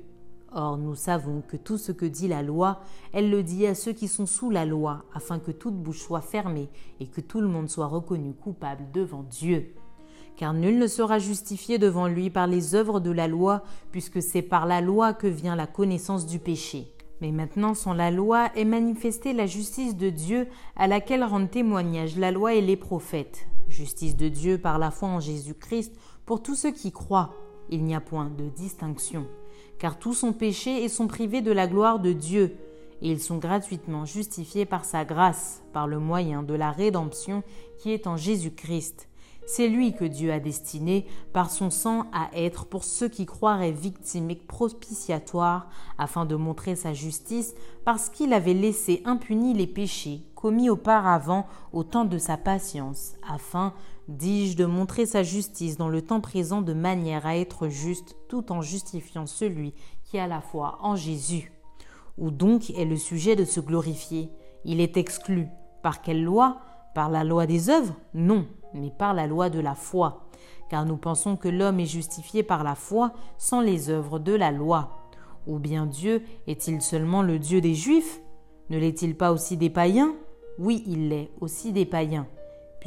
Or 0.60 0.76
nous 0.80 0.96
savons 0.96 1.44
que 1.48 1.56
tout 1.56 1.78
ce 1.78 1.92
que 1.92 2.08
dit 2.08 2.28
la 2.28 2.42
loi, 2.42 2.80
elle 3.14 3.30
le 3.30 3.44
dit 3.44 3.68
à 3.68 3.76
ceux 3.76 3.94
qui 3.94 4.08
sont 4.08 4.26
sous 4.26 4.50
la 4.50 4.66
loi, 4.66 5.06
afin 5.14 5.38
que 5.38 5.52
toute 5.52 5.76
bouche 5.76 6.02
soit 6.02 6.22
fermée 6.22 6.68
et 7.00 7.06
que 7.06 7.22
tout 7.22 7.42
le 7.42 7.48
monde 7.48 7.70
soit 7.70 7.86
reconnu 7.86 8.34
coupable 8.34 8.88
devant 8.92 9.22
Dieu. 9.22 9.76
car 10.36 10.54
nul 10.54 10.80
ne 10.80 10.88
sera 10.88 11.20
justifié 11.20 11.78
devant 11.78 12.08
lui 12.08 12.32
par 12.32 12.48
les 12.48 12.74
œuvres 12.74 13.00
de 13.00 13.12
la 13.12 13.28
loi, 13.28 13.64
puisque 13.92 14.22
c'est 14.22 14.42
par 14.42 14.66
la 14.66 14.82
loi 14.82 15.14
que 15.14 15.28
vient 15.28 15.56
la 15.56 15.68
connaissance 15.68 16.26
du 16.26 16.40
péché. 16.40 16.92
Mais 17.22 17.32
maintenant, 17.32 17.76
sans 17.76 17.94
la 17.94 18.10
loi, 18.10 18.50
est 18.56 18.66
manifestée 18.66 19.34
la 19.34 19.46
justice 19.46 19.96
de 19.96 20.10
Dieu, 20.10 20.48
à 20.76 20.88
laquelle 20.88 21.24
rendent 21.24 21.52
témoignage 21.52 22.18
la 22.18 22.32
loi 22.32 22.56
et 22.56 22.62
les 22.62 22.78
prophètes. 22.78 23.48
Justice 23.68 24.16
de 24.16 24.30
Dieu 24.30 24.58
par 24.58 24.80
la 24.80 24.90
foi 24.90 25.10
en 25.10 25.20
Jésus-Christ 25.20 25.94
pour 26.26 26.42
tous 26.42 26.56
ceux 26.56 26.72
qui 26.72 26.92
croient. 26.92 27.34
Il 27.70 27.84
n'y 27.84 27.96
a 27.96 28.00
point 28.00 28.30
de 28.30 28.50
distinction, 28.50 29.28
car 29.80 30.00
tous 30.00 30.14
sont 30.14 30.34
péchés 30.34 30.84
et 30.84 30.90
sont 30.90 31.08
privés 31.08 31.42
de 31.42 31.52
la 31.52 31.68
gloire 31.68 32.00
de 32.00 32.14
Dieu, 32.14 32.56
et 33.02 33.12
ils 33.12 33.22
sont 33.22 33.38
gratuitement 33.38 34.06
justifiés 34.06 34.66
par 34.66 34.86
sa 34.86 35.06
grâce, 35.06 35.62
par 35.74 35.88
le 35.88 36.00
moyen 36.00 36.44
de 36.44 36.54
la 36.54 36.72
rédemption 36.72 37.44
qui 37.78 37.92
est 37.92 38.08
en 38.08 38.18
Jésus-Christ. 38.18 39.08
C'est 39.50 39.70
lui 39.70 39.94
que 39.94 40.04
Dieu 40.04 40.34
a 40.34 40.42
destiné 40.42 41.06
par 41.32 41.52
son 41.52 41.70
sang 41.70 42.08
à 42.12 42.30
être 42.34 42.66
pour 42.66 42.84
ceux 42.84 43.08
qui 43.08 43.26
croiraient 43.26 43.72
victime 43.72 44.30
et 44.30 44.36
propitiatoire 44.36 45.70
afin 45.98 46.26
de 46.26 46.36
montrer 46.36 46.76
sa 46.76 46.94
justice 46.94 47.56
parce 47.86 48.10
qu'il 48.10 48.34
avait 48.34 48.54
laissé 48.54 49.02
impunis 49.06 49.54
les 49.54 49.68
péchés 49.68 50.22
commis 50.36 50.70
auparavant 50.70 51.48
au 51.72 51.84
temps 51.84 52.04
de 52.04 52.18
sa 52.18 52.36
patience 52.36 53.16
afin, 53.28 53.74
dis-je, 54.08 54.58
de 54.58 54.66
montrer 54.66 55.06
sa 55.06 55.24
justice 55.24 55.78
dans 55.78 55.90
le 55.90 56.02
temps 56.02 56.22
présent 56.22 56.62
de 56.62 56.74
manière 56.74 57.26
à 57.26 57.38
être 57.38 57.68
juste 57.68 58.16
tout 58.30 58.52
en 58.52 58.62
justifiant 58.62 59.26
celui 59.26 59.74
qui 60.04 60.20
a 60.20 60.28
la 60.28 60.42
foi 60.42 60.78
en 60.82 60.96
Jésus. 60.96 61.52
Où 62.18 62.32
donc 62.32 62.70
est 62.72 62.86
le 62.86 62.98
sujet 62.98 63.36
de 63.36 63.46
se 63.46 63.60
glorifier? 63.60 64.30
Il 64.66 64.82
est 64.82 64.98
exclu. 64.98 65.48
Par 65.84 66.02
quelle 66.02 66.24
loi? 66.24 66.60
Par 66.96 67.10
la 67.10 67.24
loi 67.24 67.46
des 67.46 67.70
œuvres? 67.70 67.96
Non 68.14 68.48
mais 68.74 68.92
par 68.92 69.14
la 69.14 69.28
loi 69.28 69.50
de 69.50 69.60
la 69.60 69.76
foi, 69.76 70.28
car 70.70 70.86
nous 70.86 70.98
pensons 70.98 71.36
que 71.36 71.48
l'homme 71.48 71.80
est 71.80 71.86
justifié 71.86 72.44
par 72.44 72.64
la 72.64 72.76
foi 72.76 73.14
sans 73.38 73.62
les 73.62 73.90
œuvres 73.90 74.20
de 74.20 74.34
la 74.34 74.52
loi. 74.52 75.00
Ou 75.48 75.60
bien 75.60 75.86
Dieu 75.86 76.24
est-il 76.46 76.82
seulement 76.82 77.22
le 77.22 77.40
Dieu 77.40 77.62
des 77.62 77.76
Juifs? 77.76 78.22
Ne 78.70 78.78
l'est-il 78.78 79.16
pas 79.16 79.32
aussi 79.32 79.58
des 79.58 79.70
païens? 79.70 80.14
Oui, 80.60 80.84
il 80.88 81.10
l'est 81.10 81.32
aussi 81.40 81.72
des 81.72 81.86
païens, 81.86 82.28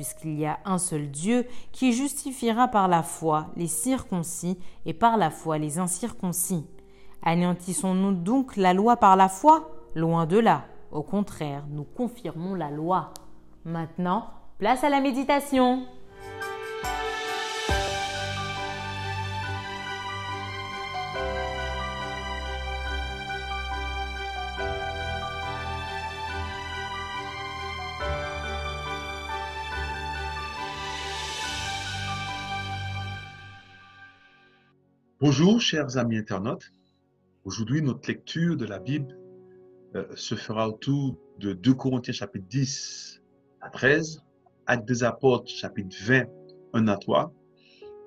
puisqu'il 0.00 0.38
y 0.38 0.46
a 0.46 0.60
un 0.64 0.78
seul 0.78 1.10
Dieu 1.10 1.46
qui 1.72 1.92
justifiera 1.92 2.68
par 2.68 2.88
la 2.88 3.02
foi 3.02 3.48
les 3.54 3.66
circoncis 3.66 4.58
et 4.86 4.94
par 4.94 5.18
la 5.18 5.28
foi 5.28 5.58
les 5.58 5.78
incirconcis. 5.78 6.64
Anéantissons-nous 7.22 8.12
donc 8.12 8.56
la 8.56 8.72
loi 8.72 8.96
par 8.96 9.14
la 9.14 9.28
foi? 9.28 9.70
Loin 9.94 10.24
de 10.24 10.38
là. 10.38 10.64
Au 10.90 11.02
contraire, 11.02 11.66
nous 11.68 11.84
confirmons 11.84 12.54
la 12.54 12.70
loi. 12.70 13.12
Maintenant, 13.66 14.24
Place 14.58 14.84
à 14.84 14.88
la 14.88 15.02
méditation. 15.02 15.86
Bonjour 35.22 35.60
chers 35.60 35.98
amis 35.98 36.16
internautes. 36.16 36.72
Aujourd'hui 37.44 37.82
notre 37.82 38.08
lecture 38.08 38.56
de 38.56 38.64
la 38.64 38.78
Bible 38.78 39.18
euh, 39.94 40.06
se 40.14 40.34
fera 40.34 40.66
autour 40.66 41.18
de 41.38 41.52
2 41.52 41.74
Corinthiens 41.74 42.14
chapitre 42.14 42.46
10 42.48 43.22
à 43.60 43.68
13 43.68 44.22
Actes 44.64 44.88
des 44.88 45.04
Apôtres, 45.04 45.46
chapitre 45.46 45.94
20, 46.06 46.24
1 46.72 46.88
à 46.88 46.96
3, 46.96 47.34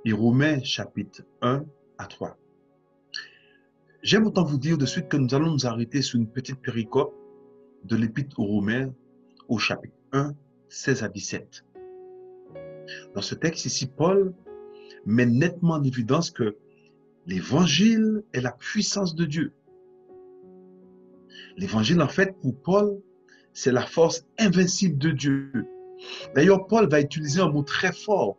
et 0.06 0.12
Romains, 0.12 0.63
chapitre 0.63 1.21
1 1.43 1.63
à 1.99 2.08
3. 2.08 2.36
J'aime 4.02 4.26
autant 4.26 4.43
vous 4.43 4.58
dire 4.58 4.80
de 4.80 4.88
suite 4.88 5.08
que 5.08 5.17
nous 5.17 5.36
allons 5.36 5.52
nous 5.52 5.67
arrêter 5.67 6.02
sur 6.02 6.19
une 6.19 6.28
petite 6.28 6.62
péricope 6.63 7.13
de 7.84 7.95
l'Épître 7.95 8.39
aux 8.39 8.47
Romains 8.47 8.91
au 9.49 9.60
chapitre 9.60 9.93
1, 10.13 10.34
16 10.67 11.04
à 11.04 11.10
17. 11.10 11.63
Dans 13.13 13.21
ce 13.21 13.36
texte 13.36 13.67
ici, 13.67 13.86
Paul 13.86 14.34
met 15.06 15.28
nettement 15.28 15.73
en 15.73 15.84
évidence 15.84 16.32
que 16.32 16.58
l'évangile 17.25 18.23
est 18.33 18.41
la 18.41 18.51
puissance 18.51 19.15
de 19.15 19.25
Dieu. 19.25 19.53
L'évangile, 21.57 22.01
en 22.01 22.07
fait, 22.07 22.36
pour 22.41 22.55
Paul, 22.62 22.99
c'est 23.53 23.71
la 23.71 23.86
force 23.86 24.25
invincible 24.39 24.97
de 24.97 25.12
Dieu 25.12 25.51
D'ailleurs, 26.36 26.67
Paul 26.67 26.89
va 26.89 27.01
utiliser 27.01 27.41
un 27.41 27.49
mot 27.49 27.63
très 27.63 27.91
fort 27.91 28.38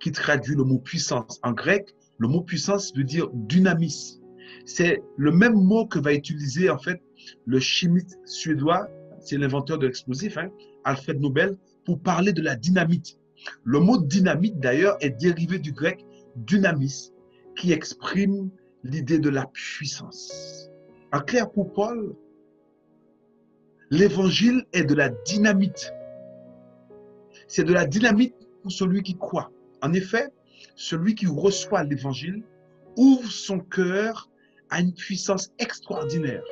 qui 0.00 0.12
traduit 0.12 0.54
le 0.54 0.64
mot 0.64 0.78
puissance. 0.78 1.40
En 1.42 1.52
grec, 1.52 1.94
le 2.18 2.28
mot 2.28 2.42
puissance 2.42 2.94
veut 2.94 3.04
dire 3.04 3.28
dynamis. 3.32 4.20
C'est 4.64 5.02
le 5.16 5.32
même 5.32 5.54
mot 5.54 5.86
que 5.86 5.98
va 5.98 6.14
utiliser 6.14 6.70
en 6.70 6.78
fait 6.78 7.00
le 7.46 7.60
chimiste 7.60 8.18
suédois, 8.24 8.88
c'est 9.20 9.36
l'inventeur 9.36 9.78
de 9.78 9.86
l'explosif, 9.86 10.38
hein, 10.38 10.50
Alfred 10.84 11.20
Nobel, 11.20 11.56
pour 11.84 12.00
parler 12.00 12.32
de 12.32 12.42
la 12.42 12.56
dynamite. 12.56 13.18
Le 13.64 13.80
mot 13.80 13.98
dynamite 13.98 14.58
d'ailleurs 14.58 14.96
est 15.00 15.10
dérivé 15.10 15.58
du 15.58 15.72
grec 15.72 16.04
dynamis, 16.36 17.12
qui 17.56 17.72
exprime 17.72 18.50
l'idée 18.84 19.18
de 19.18 19.28
la 19.28 19.46
puissance. 19.46 20.70
En 21.12 21.20
clair, 21.20 21.50
pour 21.50 21.72
Paul, 21.72 22.14
l'évangile 23.90 24.64
est 24.72 24.84
de 24.84 24.94
la 24.94 25.08
dynamite 25.08 25.92
c'est 27.50 27.64
de 27.64 27.72
la 27.72 27.84
dynamite 27.84 28.34
pour 28.62 28.70
celui 28.70 29.02
qui 29.02 29.16
croit. 29.18 29.50
En 29.82 29.92
effet, 29.92 30.28
celui 30.76 31.16
qui 31.16 31.26
reçoit 31.26 31.82
l'évangile 31.82 32.44
ouvre 32.96 33.30
son 33.30 33.58
cœur 33.58 34.30
à 34.70 34.80
une 34.80 34.94
puissance 34.94 35.50
extraordinaire, 35.58 36.44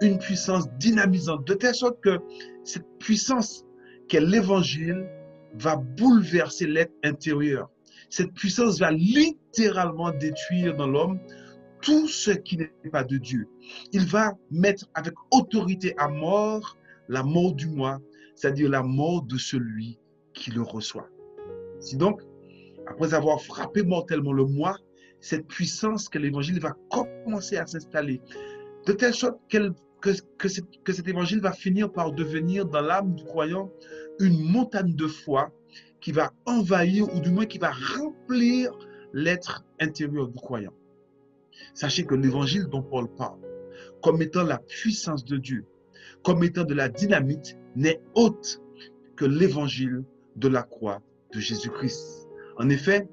une 0.00 0.18
puissance 0.18 0.66
dynamisante, 0.78 1.46
de 1.46 1.52
telle 1.52 1.74
sorte 1.74 2.00
que 2.00 2.18
cette 2.64 2.86
puissance 2.98 3.66
qu'est 4.08 4.20
l'évangile 4.20 5.06
va 5.56 5.76
bouleverser 5.76 6.66
l'être 6.66 6.94
intérieur. 7.04 7.70
Cette 8.16 8.32
puissance 8.32 8.78
va 8.78 8.92
littéralement 8.92 10.12
détruire 10.12 10.76
dans 10.76 10.86
l'homme 10.86 11.18
tout 11.82 12.06
ce 12.06 12.30
qui 12.30 12.56
n'est 12.56 12.70
pas 12.92 13.02
de 13.02 13.16
Dieu. 13.16 13.48
Il 13.90 14.06
va 14.06 14.34
mettre 14.52 14.84
avec 14.94 15.14
autorité 15.32 15.94
à 15.98 16.06
mort 16.06 16.78
la 17.08 17.24
mort 17.24 17.54
du 17.54 17.66
moi, 17.66 17.98
c'est-à-dire 18.36 18.70
la 18.70 18.84
mort 18.84 19.22
de 19.22 19.36
celui 19.36 19.98
qui 20.32 20.52
le 20.52 20.62
reçoit. 20.62 21.08
Si 21.80 21.96
donc, 21.96 22.22
après 22.86 23.14
avoir 23.14 23.42
frappé 23.42 23.82
mortellement 23.82 24.32
le 24.32 24.44
moi, 24.44 24.78
cette 25.18 25.48
puissance 25.48 26.08
que 26.08 26.20
l'évangile 26.20 26.60
va 26.60 26.76
commencer 26.90 27.56
à 27.56 27.66
s'installer, 27.66 28.20
de 28.86 28.92
telle 28.92 29.14
sorte 29.14 29.40
que, 29.50 29.72
que, 30.38 30.92
cet 30.92 31.08
évangile 31.08 31.40
va 31.40 31.50
finir 31.50 31.90
par 31.90 32.12
devenir 32.12 32.64
dans 32.64 32.80
l'âme 32.80 33.16
du 33.16 33.24
croyant 33.24 33.72
une 34.20 34.40
montagne 34.40 34.94
de 34.94 35.08
foi 35.08 35.52
qui 36.04 36.12
va 36.12 36.34
envahir 36.44 37.10
ou 37.14 37.20
du 37.20 37.30
moins 37.30 37.46
qui 37.46 37.56
va 37.56 37.72
remplir 37.72 38.70
l'être 39.14 39.64
intérieur 39.80 40.28
du 40.28 40.38
croyant. 40.38 40.74
Sachez 41.72 42.04
que 42.04 42.14
l'évangile 42.14 42.66
dont 42.66 42.82
Paul 42.82 43.08
parle, 43.16 43.40
comme 44.02 44.20
étant 44.20 44.44
la 44.44 44.58
puissance 44.58 45.24
de 45.24 45.38
Dieu, 45.38 45.64
comme 46.22 46.44
étant 46.44 46.64
de 46.64 46.74
la 46.74 46.90
dynamite, 46.90 47.56
n'est 47.74 48.02
autre 48.14 48.60
que 49.16 49.24
l'évangile 49.24 50.04
de 50.36 50.48
la 50.48 50.62
croix 50.62 51.00
de 51.32 51.40
Jésus-Christ. 51.40 52.28
En 52.58 52.68
effet, 52.68 53.08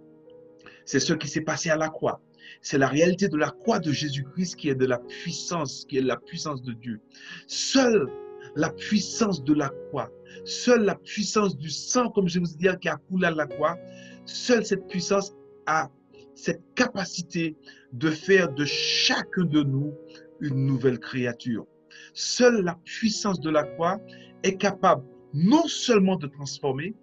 c'est 0.83 0.99
ce 0.99 1.13
qui 1.13 1.29
s'est 1.29 1.41
passé 1.41 1.69
à 1.69 1.77
la 1.77 1.87
croix. 1.87 2.21
C'est 2.61 2.77
la 2.77 2.89
réalité 2.89 3.29
de 3.29 3.37
la 3.37 3.51
croix 3.51 3.79
de 3.79 3.93
Jésus-Christ 3.93 4.57
qui 4.57 4.67
est 4.67 4.75
de 4.75 4.85
la 4.85 4.97
puissance, 4.97 5.85
qui 5.87 5.97
est 5.97 6.01
la 6.01 6.17
puissance 6.17 6.61
de 6.61 6.73
Dieu. 6.73 6.99
Seule 7.47 8.11
la 8.55 8.69
puissance 8.69 9.45
de 9.45 9.53
la 9.53 9.69
croix, 9.69 10.11
seule 10.45 10.83
la 10.83 10.95
puissance 10.95 11.57
du 11.57 11.69
sang, 11.69 12.09
comme 12.09 12.27
je 12.27 12.39
vous 12.39 12.53
ai 12.53 12.57
dit, 12.57 12.67
qui 12.79 12.89
a 12.89 12.97
coulé 12.97 13.27
à 13.27 13.31
la 13.31 13.47
croix, 13.47 13.77
seule 14.25 14.65
cette 14.65 14.87
puissance 14.87 15.33
a 15.65 15.89
cette 16.35 16.61
capacité 16.75 17.55
de 17.93 18.09
faire 18.09 18.51
de 18.53 18.65
chacun 18.65 19.45
de 19.45 19.63
nous 19.63 19.93
une 20.39 20.65
nouvelle 20.65 20.99
créature. 20.99 21.65
Seule 22.13 22.63
la 22.63 22.75
puissance 22.83 23.39
de 23.39 23.49
la 23.49 23.63
croix 23.63 23.99
est 24.43 24.57
capable 24.57 25.03
non 25.33 25.67
seulement 25.67 26.15
de 26.15 26.27
transformer, 26.27 26.95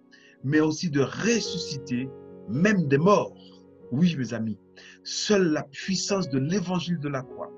mais 0.44 0.60
aussi 0.60 0.90
de 0.90 1.00
ressusciter 1.00 2.08
même 2.48 2.88
des 2.88 2.98
morts. 2.98 3.34
Oui, 3.90 4.16
mes 4.18 4.34
amis, 4.34 4.58
seule 5.02 5.52
la 5.52 5.62
puissance 5.62 6.28
de 6.28 6.38
l'évangile 6.38 6.98
de 6.98 7.08
la 7.08 7.22
croix 7.22 7.50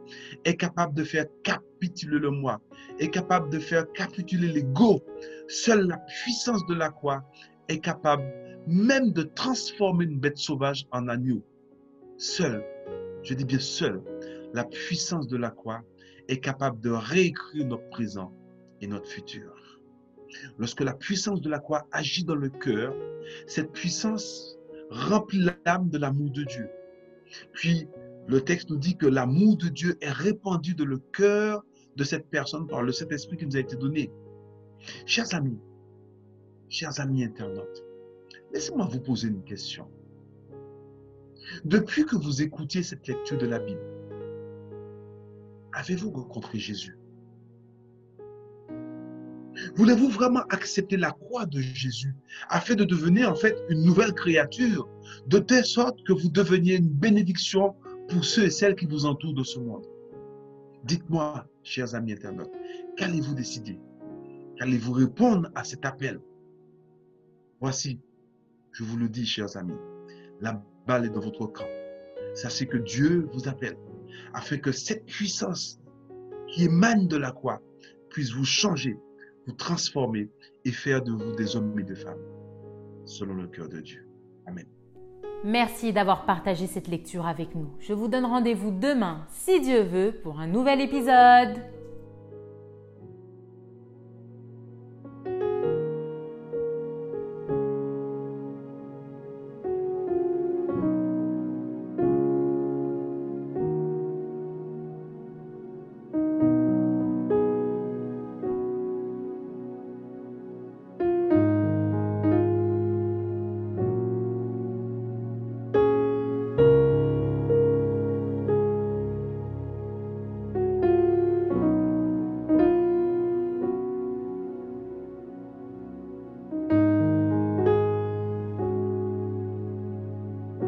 est 0.44 0.56
capable 0.56 0.94
de 0.94 1.02
faire 1.02 1.26
capituler 1.42 2.18
le 2.18 2.30
moi, 2.30 2.60
est 3.00 3.10
capable 3.10 3.50
de 3.50 3.58
faire 3.58 3.90
capituler 3.92 4.48
l'ego. 4.48 5.02
Seule 5.50 5.88
la 5.88 5.96
puissance 5.96 6.64
de 6.66 6.74
la 6.74 6.90
croix 6.90 7.24
est 7.66 7.80
capable 7.80 8.22
même 8.68 9.10
de 9.10 9.22
transformer 9.22 10.04
une 10.04 10.20
bête 10.20 10.38
sauvage 10.38 10.86
en 10.92 11.08
agneau. 11.08 11.42
Seule, 12.18 12.64
je 13.24 13.34
dis 13.34 13.44
bien 13.44 13.58
seule, 13.58 14.00
la 14.54 14.62
puissance 14.62 15.26
de 15.26 15.36
la 15.36 15.50
croix 15.50 15.82
est 16.28 16.38
capable 16.38 16.78
de 16.78 16.90
réécrire 16.90 17.66
notre 17.66 17.88
présent 17.88 18.32
et 18.80 18.86
notre 18.86 19.08
futur. 19.08 19.52
Lorsque 20.56 20.82
la 20.82 20.94
puissance 20.94 21.40
de 21.40 21.50
la 21.50 21.58
croix 21.58 21.84
agit 21.90 22.22
dans 22.22 22.36
le 22.36 22.50
cœur, 22.50 22.94
cette 23.48 23.72
puissance 23.72 24.56
remplit 24.90 25.50
l'âme 25.66 25.88
de 25.88 25.98
l'amour 25.98 26.30
de 26.30 26.44
Dieu. 26.44 26.68
Puis, 27.54 27.88
le 28.28 28.40
texte 28.40 28.70
nous 28.70 28.78
dit 28.78 28.96
que 28.96 29.06
l'amour 29.06 29.56
de 29.56 29.66
Dieu 29.66 29.98
est 30.00 30.12
répandu 30.12 30.76
dans 30.76 30.84
le 30.84 30.98
cœur 30.98 31.64
de 31.96 32.04
cette 32.04 32.30
personne 32.30 32.68
par 32.68 32.82
le 32.82 32.92
Saint-Esprit 32.92 33.36
qui 33.36 33.46
nous 33.46 33.56
a 33.56 33.60
été 33.60 33.74
donné. 33.74 34.12
Chers 35.06 35.34
amis, 35.34 35.58
chers 36.68 37.00
amis 37.00 37.24
internautes, 37.24 37.84
laissez-moi 38.52 38.86
vous 38.86 39.00
poser 39.00 39.28
une 39.28 39.42
question. 39.42 39.86
Depuis 41.64 42.06
que 42.06 42.16
vous 42.16 42.42
écoutiez 42.42 42.82
cette 42.82 43.06
lecture 43.06 43.38
de 43.38 43.46
la 43.46 43.58
Bible, 43.58 43.80
avez-vous 45.72 46.10
rencontré 46.10 46.58
Jésus? 46.58 46.96
Voulez-vous 49.74 50.08
vraiment 50.08 50.42
accepter 50.48 50.96
la 50.96 51.10
croix 51.10 51.44
de 51.44 51.60
Jésus 51.60 52.14
afin 52.48 52.74
de 52.74 52.84
devenir 52.84 53.30
en 53.30 53.34
fait 53.34 53.56
une 53.68 53.82
nouvelle 53.82 54.14
créature, 54.14 54.88
de 55.26 55.38
telle 55.38 55.66
sorte 55.66 56.02
que 56.04 56.12
vous 56.12 56.30
deveniez 56.30 56.76
une 56.76 56.88
bénédiction 56.88 57.74
pour 58.08 58.24
ceux 58.24 58.44
et 58.44 58.50
celles 58.50 58.74
qui 58.74 58.86
vous 58.86 59.04
entourent 59.04 59.34
de 59.34 59.44
ce 59.44 59.58
monde? 59.58 59.86
Dites-moi, 60.84 61.46
chers 61.62 61.94
amis 61.94 62.12
internautes, 62.12 62.52
qu'allez-vous 62.96 63.34
décider? 63.34 63.78
Qu'allez-vous 64.60 64.92
répondre 64.92 65.50
à 65.54 65.64
cet 65.64 65.86
appel 65.86 66.20
Voici, 67.62 67.98
je 68.72 68.84
vous 68.84 68.98
le 68.98 69.08
dis, 69.08 69.24
chers 69.24 69.56
amis, 69.56 69.78
la 70.42 70.62
balle 70.86 71.06
est 71.06 71.10
dans 71.10 71.20
votre 71.20 71.46
camp. 71.46 71.64
Sachez 72.34 72.66
que 72.66 72.76
Dieu 72.76 73.26
vous 73.32 73.48
appelle 73.48 73.78
afin 74.34 74.58
que 74.58 74.70
cette 74.70 75.06
puissance 75.06 75.80
qui 76.46 76.64
émane 76.64 77.08
de 77.08 77.16
la 77.16 77.32
croix 77.32 77.62
puisse 78.10 78.32
vous 78.32 78.44
changer, 78.44 78.98
vous 79.46 79.54
transformer 79.54 80.28
et 80.66 80.72
faire 80.72 81.02
de 81.02 81.12
vous 81.12 81.32
des 81.36 81.56
hommes 81.56 81.78
et 81.78 81.82
des 81.82 81.96
femmes 81.96 82.20
selon 83.06 83.36
le 83.36 83.46
cœur 83.46 83.70
de 83.70 83.80
Dieu. 83.80 84.06
Amen. 84.44 84.66
Merci 85.42 85.94
d'avoir 85.94 86.26
partagé 86.26 86.66
cette 86.66 86.88
lecture 86.88 87.26
avec 87.26 87.54
nous. 87.54 87.70
Je 87.78 87.94
vous 87.94 88.08
donne 88.08 88.26
rendez-vous 88.26 88.72
demain, 88.72 89.26
si 89.30 89.58
Dieu 89.62 89.80
veut, 89.84 90.12
pour 90.22 90.38
un 90.38 90.46
nouvel 90.46 90.82
épisode. 90.82 91.79